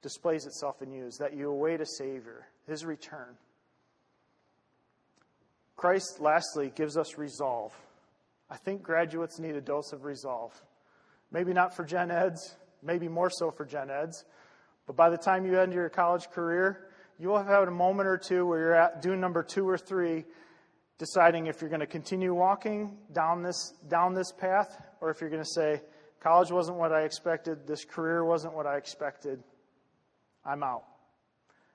displays 0.00 0.46
itself 0.46 0.82
in 0.82 0.92
you, 0.92 1.06
is 1.06 1.16
that 1.16 1.36
you 1.36 1.50
await 1.50 1.80
a 1.80 1.86
Savior, 1.86 2.46
His 2.66 2.84
return. 2.84 3.36
Christ, 5.76 6.20
lastly, 6.20 6.72
gives 6.74 6.96
us 6.96 7.18
resolve. 7.18 7.72
I 8.52 8.56
think 8.56 8.82
graduates 8.82 9.38
need 9.38 9.56
a 9.56 9.62
dose 9.62 9.94
of 9.94 10.04
resolve. 10.04 10.52
Maybe 11.30 11.54
not 11.54 11.74
for 11.74 11.84
gen 11.84 12.10
eds, 12.10 12.54
maybe 12.82 13.08
more 13.08 13.30
so 13.30 13.50
for 13.50 13.64
gen 13.64 13.90
eds. 13.90 14.26
But 14.86 14.94
by 14.94 15.08
the 15.08 15.16
time 15.16 15.46
you 15.46 15.58
end 15.58 15.72
your 15.72 15.88
college 15.88 16.28
career, 16.28 16.88
you 17.18 17.28
will 17.28 17.38
have 17.38 17.46
had 17.46 17.66
a 17.66 17.70
moment 17.70 18.08
or 18.08 18.18
two 18.18 18.44
where 18.46 18.58
you're 18.58 18.74
at 18.74 19.00
dune 19.00 19.20
number 19.20 19.42
two 19.42 19.66
or 19.66 19.78
three 19.78 20.26
deciding 20.98 21.46
if 21.46 21.62
you're 21.62 21.70
going 21.70 21.80
to 21.80 21.86
continue 21.86 22.34
walking 22.34 22.98
down 23.14 23.42
this, 23.42 23.72
down 23.88 24.12
this 24.12 24.30
path 24.32 24.82
or 25.00 25.08
if 25.08 25.22
you're 25.22 25.30
going 25.30 25.42
to 25.42 25.48
say, 25.48 25.80
college 26.20 26.50
wasn't 26.50 26.76
what 26.76 26.92
I 26.92 27.04
expected, 27.04 27.66
this 27.66 27.86
career 27.86 28.22
wasn't 28.22 28.52
what 28.52 28.66
I 28.66 28.76
expected, 28.76 29.42
I'm 30.44 30.62
out. 30.62 30.84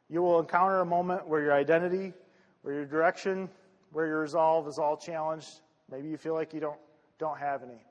You 0.10 0.22
will 0.22 0.40
encounter 0.40 0.82
a 0.82 0.86
moment 0.86 1.28
where 1.28 1.42
your 1.42 1.54
identity, 1.54 2.13
where 2.62 2.76
your 2.76 2.86
direction, 2.86 3.50
where 3.92 4.06
your 4.06 4.20
resolve 4.20 4.68
is 4.68 4.78
all 4.78 4.96
challenged. 4.96 5.60
Maybe 5.91 6.10
you 6.10 6.17
feel 6.17 6.34
like 6.34 6.54
you 6.54 6.60
don't, 6.60 6.80
don't 7.17 7.38
have 7.38 7.63
any. 7.63 7.82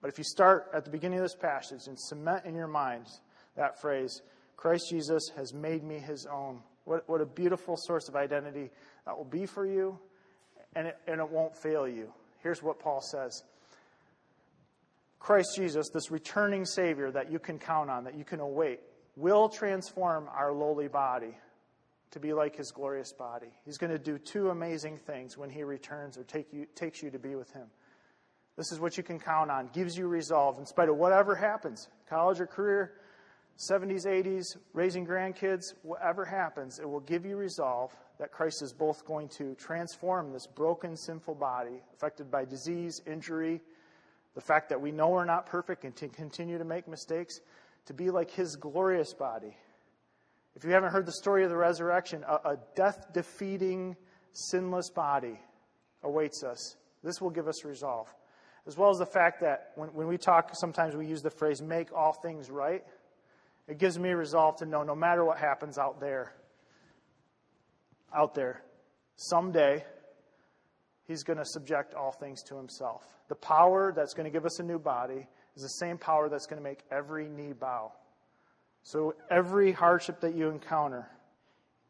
But 0.00 0.10
if 0.10 0.18
you 0.18 0.24
start 0.24 0.70
at 0.74 0.84
the 0.84 0.90
beginning 0.90 1.18
of 1.18 1.24
this 1.24 1.34
passage 1.34 1.86
and 1.86 1.98
cement 1.98 2.44
in 2.44 2.54
your 2.54 2.68
mind 2.68 3.06
that 3.56 3.80
phrase, 3.80 4.22
Christ 4.56 4.84
Jesus 4.90 5.30
has 5.36 5.54
made 5.54 5.82
me 5.82 5.98
his 5.98 6.26
own, 6.26 6.60
what, 6.84 7.08
what 7.08 7.20
a 7.20 7.26
beautiful 7.26 7.76
source 7.76 8.08
of 8.08 8.16
identity 8.16 8.70
that 9.06 9.16
will 9.16 9.24
be 9.24 9.46
for 9.46 9.66
you 9.66 9.98
and 10.76 10.88
it, 10.88 10.98
and 11.06 11.20
it 11.20 11.28
won't 11.28 11.56
fail 11.56 11.88
you. 11.88 12.12
Here's 12.42 12.62
what 12.62 12.78
Paul 12.78 13.00
says 13.00 13.42
Christ 15.18 15.56
Jesus, 15.56 15.88
this 15.92 16.10
returning 16.10 16.66
Savior 16.66 17.10
that 17.10 17.32
you 17.32 17.38
can 17.38 17.58
count 17.58 17.88
on, 17.88 18.04
that 18.04 18.14
you 18.14 18.24
can 18.24 18.40
await, 18.40 18.80
will 19.16 19.48
transform 19.48 20.28
our 20.34 20.52
lowly 20.52 20.88
body 20.88 21.34
to 22.14 22.20
be 22.20 22.32
like 22.32 22.56
his 22.56 22.70
glorious 22.70 23.12
body. 23.12 23.48
He's 23.64 23.76
going 23.76 23.92
to 23.92 23.98
do 23.98 24.18
two 24.18 24.50
amazing 24.50 24.98
things 24.98 25.36
when 25.36 25.50
he 25.50 25.64
returns 25.64 26.16
or 26.16 26.22
take 26.22 26.52
you, 26.52 26.66
takes 26.76 27.02
you 27.02 27.10
to 27.10 27.18
be 27.18 27.34
with 27.34 27.52
him. 27.52 27.66
This 28.56 28.70
is 28.70 28.78
what 28.78 28.96
you 28.96 29.02
can 29.02 29.18
count 29.18 29.50
on, 29.50 29.68
gives 29.72 29.98
you 29.98 30.06
resolve 30.06 30.58
in 30.58 30.64
spite 30.64 30.88
of 30.88 30.96
whatever 30.96 31.34
happens 31.34 31.88
college 32.08 32.40
or 32.40 32.46
career, 32.46 32.92
70s, 33.58 34.06
80s, 34.06 34.56
raising 34.72 35.04
grandkids, 35.04 35.74
whatever 35.82 36.24
happens, 36.24 36.78
it 36.78 36.88
will 36.88 37.00
give 37.00 37.26
you 37.26 37.36
resolve 37.36 37.94
that 38.20 38.30
Christ 38.30 38.62
is 38.62 38.72
both 38.72 39.04
going 39.04 39.28
to 39.30 39.56
transform 39.56 40.32
this 40.32 40.46
broken, 40.46 40.96
sinful 40.96 41.34
body 41.34 41.82
affected 41.94 42.30
by 42.30 42.44
disease, 42.44 43.02
injury, 43.06 43.60
the 44.36 44.40
fact 44.40 44.68
that 44.68 44.80
we 44.80 44.92
know 44.92 45.08
we're 45.08 45.24
not 45.24 45.46
perfect 45.46 45.84
and 45.84 45.94
to 45.96 46.08
continue 46.08 46.58
to 46.58 46.64
make 46.64 46.86
mistakes, 46.86 47.40
to 47.86 47.92
be 47.92 48.10
like 48.10 48.30
his 48.30 48.54
glorious 48.54 49.12
body. 49.12 49.56
If 50.56 50.64
you 50.64 50.70
haven't 50.70 50.92
heard 50.92 51.06
the 51.06 51.12
story 51.12 51.44
of 51.44 51.50
the 51.50 51.56
resurrection, 51.56 52.24
a, 52.28 52.50
a 52.50 52.56
death 52.76 53.12
defeating, 53.12 53.96
sinless 54.32 54.90
body 54.90 55.38
awaits 56.02 56.44
us. 56.44 56.76
This 57.02 57.20
will 57.20 57.30
give 57.30 57.48
us 57.48 57.64
resolve. 57.64 58.12
As 58.66 58.76
well 58.78 58.90
as 58.90 58.98
the 58.98 59.06
fact 59.06 59.40
that 59.40 59.72
when, 59.74 59.88
when 59.90 60.06
we 60.06 60.16
talk, 60.16 60.50
sometimes 60.54 60.94
we 60.96 61.06
use 61.06 61.22
the 61.22 61.30
phrase, 61.30 61.60
make 61.60 61.92
all 61.92 62.12
things 62.12 62.50
right. 62.50 62.82
It 63.68 63.78
gives 63.78 63.98
me 63.98 64.10
resolve 64.10 64.56
to 64.56 64.66
know 64.66 64.82
no 64.82 64.94
matter 64.94 65.24
what 65.24 65.38
happens 65.38 65.78
out 65.78 66.00
there, 66.00 66.34
out 68.14 68.34
there, 68.34 68.62
someday, 69.16 69.84
he's 71.06 71.24
going 71.24 71.38
to 71.38 71.44
subject 71.44 71.94
all 71.94 72.12
things 72.12 72.42
to 72.44 72.56
himself. 72.56 73.06
The 73.28 73.34
power 73.34 73.92
that's 73.94 74.14
going 74.14 74.24
to 74.24 74.30
give 74.30 74.46
us 74.46 74.60
a 74.60 74.62
new 74.62 74.78
body 74.78 75.26
is 75.56 75.62
the 75.62 75.68
same 75.68 75.98
power 75.98 76.28
that's 76.28 76.46
going 76.46 76.62
to 76.62 76.64
make 76.64 76.80
every 76.90 77.28
knee 77.28 77.52
bow. 77.52 77.92
So 78.84 79.14
every 79.30 79.72
hardship 79.72 80.20
that 80.20 80.34
you 80.34 80.50
encounter 80.50 81.08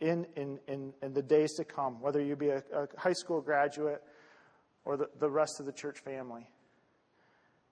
in, 0.00 0.26
in, 0.36 0.60
in, 0.68 0.92
in 1.02 1.12
the 1.12 1.22
days 1.22 1.52
to 1.54 1.64
come, 1.64 2.00
whether 2.00 2.22
you 2.22 2.36
be 2.36 2.50
a, 2.50 2.62
a 2.72 2.88
high 2.96 3.12
school 3.12 3.40
graduate 3.40 4.00
or 4.84 4.96
the, 4.96 5.08
the 5.18 5.28
rest 5.28 5.58
of 5.58 5.66
the 5.66 5.72
church 5.72 5.98
family, 5.98 6.48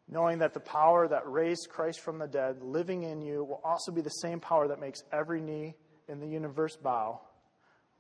knowing 0.09 0.39
that 0.39 0.55
the 0.55 0.61
power 0.61 1.07
that 1.07 1.23
raised 1.31 1.69
Christ 1.71 2.01
from 2.01 2.19
the 2.19 2.27
dead 2.27 2.63
living 2.63 3.05
in 3.05 3.23
you 3.23 3.45
will 3.45 3.61
also 3.65 3.93
be 3.93 4.01
the 4.01 4.11
same 4.11 4.41
power 4.41 4.67
that 4.69 4.81
makes 4.81 5.05
every 5.13 5.41
knee 5.41 5.77
in 6.09 6.19
the 6.19 6.27
universe 6.27 6.77
bow, 6.77 7.21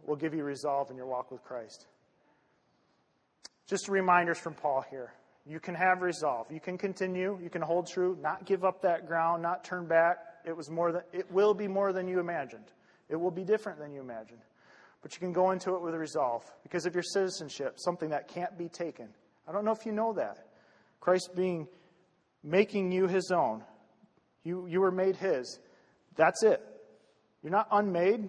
will 0.05 0.17
give 0.17 0.35
you 0.35 0.43
resolve 0.43 0.91
in 0.91 0.97
your 0.97 1.07
walk 1.07 1.31
with 1.31 1.45
Christ. 1.45 1.87
just 3.69 3.89
reminders 3.89 4.39
from 4.39 4.55
Paul 4.55 4.85
here. 4.91 5.13
You 5.47 5.61
can 5.61 5.77
have 5.77 6.03
resolve. 6.03 6.51
You 6.51 6.61
can 6.61 6.77
continue. 6.77 7.39
You 7.41 7.49
can 7.49 7.63
hold 7.63 7.87
true, 7.87 8.19
not 8.21 8.45
give 8.45 8.65
up 8.65 8.83
that 8.83 9.07
ground, 9.07 9.43
not 9.43 9.65
turn 9.65 9.87
back. 9.87 10.19
It 10.45 10.57
was 10.57 10.71
more 10.71 10.93
than 10.93 11.03
it 11.13 11.31
will 11.31 11.55
be 11.55 11.69
more 11.69 11.93
than 11.93 12.09
you 12.09 12.21
imagined. 12.21 12.73
It 13.09 13.17
will 13.17 13.31
be 13.31 13.45
different 13.45 13.79
than 13.79 13.93
you 13.93 14.01
imagined. 14.01 14.41
But 15.03 15.15
you 15.15 15.21
can 15.21 15.33
go 15.33 15.51
into 15.51 15.75
it 15.75 15.83
with 15.83 15.95
resolve 15.95 16.45
because 16.63 16.87
of 16.87 16.95
your 16.95 17.03
citizenship, 17.03 17.75
something 17.77 18.11
that 18.11 18.29
can't 18.29 18.57
be 18.57 18.69
taken. 18.69 19.09
I 19.49 19.53
don't 19.53 19.65
know 19.65 19.73
if 19.73 19.85
you 19.85 19.93
know 19.93 20.13
that. 20.13 20.47
Christ 21.01 21.31
being 21.35 21.67
making 22.45 22.93
you 22.93 23.09
his 23.09 23.31
own. 23.33 23.65
You 24.45 24.67
you 24.67 24.81
were 24.81 24.93
made 24.93 25.17
his. 25.17 25.59
That's 26.17 26.43
it. 26.43 26.63
You're 27.43 27.53
not 27.53 27.69
unmade. 27.71 28.29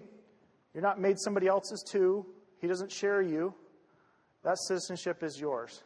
You're 0.72 0.82
not 0.82 1.00
made 1.00 1.18
somebody 1.18 1.46
else's 1.46 1.84
too. 1.88 2.26
He 2.60 2.66
doesn't 2.66 2.90
share 2.90 3.22
you. 3.22 3.54
That 4.42 4.58
citizenship 4.58 5.22
is 5.22 5.40
yours. 5.40 5.82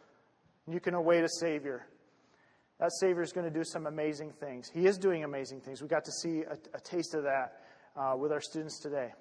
And 0.67 0.75
you 0.75 0.81
can 0.81 0.95
await 0.95 1.25
a 1.25 1.29
Savior. 1.29 1.87
That 2.79 2.93
Savior 3.01 3.23
is 3.23 3.33
going 3.33 3.51
to 3.51 3.57
do 3.57 3.65
some 3.65 3.87
amazing 3.87 4.33
things. 4.33 4.71
He 4.73 4.87
is 4.87 4.99
doing 4.99 5.25
amazing 5.25 5.61
things. 5.61 5.83
We 5.83 5.89
got 5.89 6.05
to 6.05 6.13
see 6.13 6.43
a, 6.43 6.57
a 6.75 6.81
taste 6.81 7.15
of 7.15 7.25
that 7.25 7.61
uh, 7.97 8.17
with 8.17 8.31
our 8.31 8.41
students 8.41 8.79
today. 8.79 9.13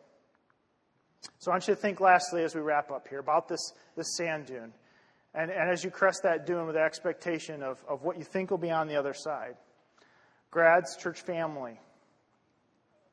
So 1.39 1.51
I 1.51 1.55
want 1.55 1.67
you 1.67 1.73
to 1.73 1.79
think 1.79 1.99
lastly 1.99 2.43
as 2.43 2.53
we 2.53 2.61
wrap 2.61 2.91
up 2.91 3.07
here 3.07 3.19
about 3.19 3.47
this, 3.47 3.73
this 3.95 4.15
sand 4.15 4.45
dune. 4.45 4.73
And, 5.33 5.49
and 5.51 5.69
as 5.69 5.83
you 5.83 5.89
crest 5.89 6.21
that 6.23 6.45
dune 6.45 6.65
with 6.65 6.75
the 6.75 6.81
expectation 6.81 7.63
of, 7.63 7.83
of 7.87 8.03
what 8.03 8.17
you 8.17 8.23
think 8.23 8.51
will 8.51 8.57
be 8.57 8.71
on 8.71 8.87
the 8.87 8.95
other 8.95 9.13
side. 9.13 9.55
Grads, 10.51 10.95
church 10.97 11.21
family, 11.21 11.79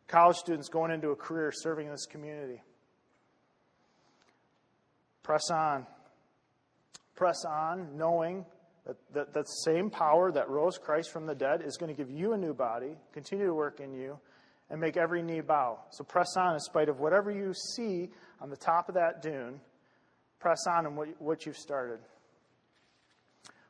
college 0.08 0.36
students 0.36 0.68
going 0.68 0.90
into 0.90 1.08
a 1.08 1.16
career 1.16 1.50
serving 1.52 1.90
this 1.90 2.06
community. 2.06 2.62
Press 5.22 5.50
on. 5.50 5.86
Press 7.16 7.44
on, 7.44 7.96
knowing 7.96 8.44
that, 8.86 8.96
that, 9.12 9.34
that 9.34 9.48
same 9.64 9.90
power 9.90 10.30
that 10.32 10.48
rose 10.48 10.78
Christ 10.78 11.10
from 11.10 11.26
the 11.26 11.34
dead 11.34 11.62
is 11.64 11.76
going 11.76 11.94
to 11.94 11.96
give 11.96 12.10
you 12.10 12.32
a 12.32 12.38
new 12.38 12.52
body, 12.52 12.96
continue 13.12 13.46
to 13.46 13.54
work 13.54 13.80
in 13.80 13.94
you, 13.94 14.18
and 14.70 14.80
make 14.80 14.96
every 14.96 15.22
knee 15.22 15.40
bow. 15.40 15.78
So 15.90 16.04
press 16.04 16.36
on 16.36 16.54
in 16.54 16.60
spite 16.60 16.88
of 16.88 17.00
whatever 17.00 17.30
you 17.30 17.52
see 17.74 18.10
on 18.40 18.50
the 18.50 18.56
top 18.56 18.88
of 18.88 18.94
that 18.94 19.22
dune. 19.22 19.60
Press 20.38 20.66
on 20.66 20.86
in 20.86 20.96
what, 20.96 21.08
what 21.20 21.46
you've 21.46 21.56
started. 21.56 22.00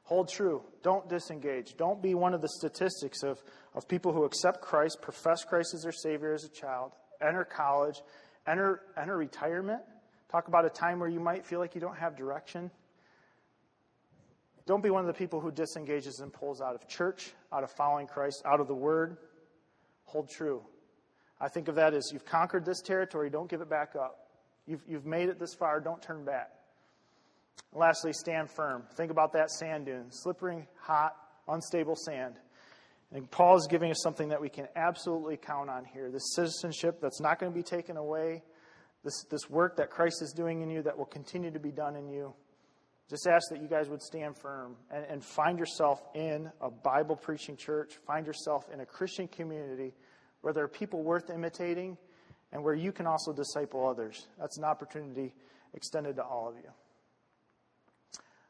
Hold 0.05 0.29
true. 0.29 0.62
Don't 0.83 1.09
disengage. 1.09 1.77
Don't 1.77 2.03
be 2.03 2.14
one 2.14 2.35
of 2.35 2.42
the 2.42 2.48
statistics 2.48 3.22
of, 3.22 3.42
of 3.74 3.88
people 3.88 4.12
who 4.12 4.24
accept 4.24 4.61
Christ, 4.61 4.98
profess 5.00 5.44
Christ 5.44 5.72
as 5.74 5.83
their 5.83 5.92
Savior 5.92 6.35
as 6.35 6.44
a 6.44 6.48
child, 6.48 6.92
enter 7.27 7.44
college, 7.44 8.03
enter, 8.46 8.83
enter 9.00 9.16
retirement. 9.16 9.81
Talk 10.31 10.48
about 10.48 10.66
a 10.66 10.70
time 10.70 10.98
where 10.98 11.09
you 11.09 11.20
might 11.20 11.46
feel 11.46 11.59
like 11.59 11.74
you 11.74 11.81
don't 11.81 11.96
have 11.96 12.16
direction. 12.16 12.70
Don't 14.66 14.83
be 14.83 14.90
one 14.90 15.03
of 15.03 15.07
the 15.07 15.18
people 15.18 15.40
who 15.40 15.50
disengages 15.50 16.20
and 16.20 16.33
pulls 16.33 16.61
out 16.61 16.74
of 16.74 16.88
church, 16.88 17.33
out 17.53 17.64
of 17.64 17.70
following 17.70 18.07
Christ, 18.07 18.42
out 18.46 18.61
of 18.61 18.68
the 18.68 18.74
Word. 18.74 19.18
Hold 20.07 20.31
true. 20.31 20.62
I 21.40 21.48
think 21.48 21.68
of 21.68 21.74
that 21.74 21.92
as 21.92 22.11
you've 22.12 22.24
conquered 22.24 22.64
this 22.64 22.81
territory, 22.81 23.29
don't 23.29 23.50
give 23.50 23.61
it 23.61 23.68
back 23.68 23.94
up. 23.94 24.29
You've, 24.66 24.83
you've 24.88 25.05
made 25.05 25.29
it 25.29 25.38
this 25.38 25.55
far, 25.55 25.81
don't 25.81 26.00
turn 26.00 26.24
back. 26.24 26.50
Lastly, 27.72 28.12
stand 28.12 28.50
firm. 28.50 28.85
Think 28.96 29.11
about 29.11 29.33
that 29.33 29.50
sand 29.50 29.87
dune, 29.87 30.07
slippery, 30.11 30.66
hot, 30.81 31.14
unstable 31.48 31.96
sand. 31.96 32.37
And 33.12 33.31
Paul 33.31 33.57
is 33.57 33.66
giving 33.68 33.90
us 33.90 34.00
something 34.03 34.29
that 34.31 34.40
we 34.40 34.48
can 34.48 34.68
absolutely 34.74 35.37
count 35.37 35.68
on 35.68 35.85
here 35.85 36.11
this 36.11 36.35
citizenship 36.35 37.00
that's 37.00 37.20
not 37.20 37.38
going 37.38 37.53
to 37.53 37.55
be 37.57 37.62
taken 37.62 37.96
away, 37.96 38.42
this, 39.05 39.24
this 39.31 39.50
work 39.50 39.77
that 39.77 39.90
Christ 39.90 40.22
is 40.22 40.33
doing 40.33 40.62
in 40.62 40.70
you 40.70 40.83
that 40.83 40.96
will 40.96 41.05
continue 41.05 41.50
to 41.50 41.61
be 41.61 41.70
done 41.70 41.94
in 41.96 42.09
you. 42.09 42.33
Just 43.11 43.27
ask 43.27 43.51
that 43.51 43.61
you 43.61 43.69
guys 43.69 43.88
would 43.88 44.03
stand 44.03 44.37
firm 44.37 44.77
and, 44.90 45.05
and 45.05 45.25
find 45.25 45.59
yourself 45.59 46.03
in 46.14 46.51
a 46.61 46.71
Bible 46.71 47.17
preaching 47.17 47.57
church, 47.57 47.95
find 48.07 48.27
yourself 48.27 48.64
in 48.73 48.81
a 48.81 48.87
Christian 48.87 49.29
community 49.29 49.93
where 50.40 50.53
there 50.53 50.64
are 50.64 50.69
people 50.69 51.03
worth 51.03 51.31
imitating 51.31 51.99
and 52.53 52.62
where 52.62 52.75
you 52.75 52.93
can 52.93 53.07
also 53.07 53.33
disciple 53.33 53.87
others. 53.87 54.29
That's 54.38 54.57
an 54.59 54.64
opportunity 54.64 55.35
extended 55.75 56.17
to 56.17 56.25
all 56.25 56.49
of 56.49 56.57
you. 56.57 56.71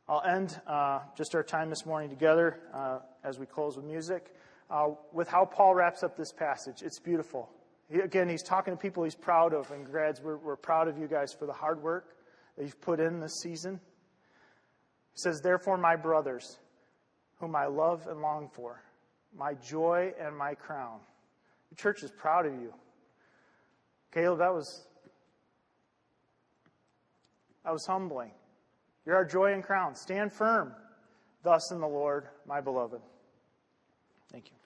I'll 0.09 0.23
end 0.23 0.61
uh, 0.67 1.01
just 1.17 1.35
our 1.35 1.43
time 1.43 1.71
this 1.71 1.87
morning 1.87 2.11
together 2.11 2.61
uh, 2.73 2.99
as 3.25 3.39
we 3.39 3.47
close 3.47 3.77
with 3.77 3.87
music 3.87 4.35
uh, 4.71 4.89
with 5.13 5.29
how 5.29 5.45
Paul 5.45 5.75
wraps 5.75 6.03
up 6.03 6.17
this 6.17 6.33
passage. 6.33 6.83
It's 6.83 6.99
beautiful. 6.99 7.51
He, 7.91 8.01
again, 8.01 8.29
he's 8.29 8.43
talking 8.43 8.75
to 8.75 8.79
people 8.79 9.05
he's 9.05 9.15
proud 9.15 9.53
of, 9.53 9.71
and 9.71 9.85
grads, 9.85 10.21
we're, 10.23 10.39
we're 10.39 10.57
proud 10.57 10.89
of 10.89 10.99
you 10.99 11.07
guys 11.07 11.33
for 11.33 11.47
the 11.47 11.53
hard 11.53 11.83
work 11.83 12.17
that 12.57 12.65
you've 12.65 12.81
put 12.81 13.01
in 13.01 13.21
this 13.21 13.41
season. 13.43 13.81
He 15.15 15.21
says, 15.21 15.41
Therefore, 15.41 15.79
my 15.79 15.97
brothers, 15.97 16.59
whom 17.39 17.57
I 17.57 17.67
love 17.67 18.07
and 18.09 18.21
long 18.21 18.49
for, 18.53 18.83
my 19.37 19.55
joy 19.55 20.13
and 20.21 20.37
my 20.37 20.55
crown. 20.55 20.99
The 21.71 21.77
church 21.77 22.03
is 22.03 22.11
proud 22.11 22.47
of 22.47 22.53
you. 22.53 22.73
Caleb, 24.13 24.39
that 24.39 24.53
was 24.53 24.87
that 27.65 27.73
was 27.73 27.87
humbling. 27.87 28.31
You're 29.07 29.17
our 29.17 29.25
joy 29.25 29.53
and 29.53 29.63
crown. 29.63 29.95
Stand 29.95 30.33
firm 30.33 30.75
thus 31.43 31.71
in 31.71 31.81
the 31.81 31.89
Lord, 31.89 32.27
my 32.47 32.61
beloved. 32.61 33.01
Thank 34.33 34.47
you. 34.47 34.64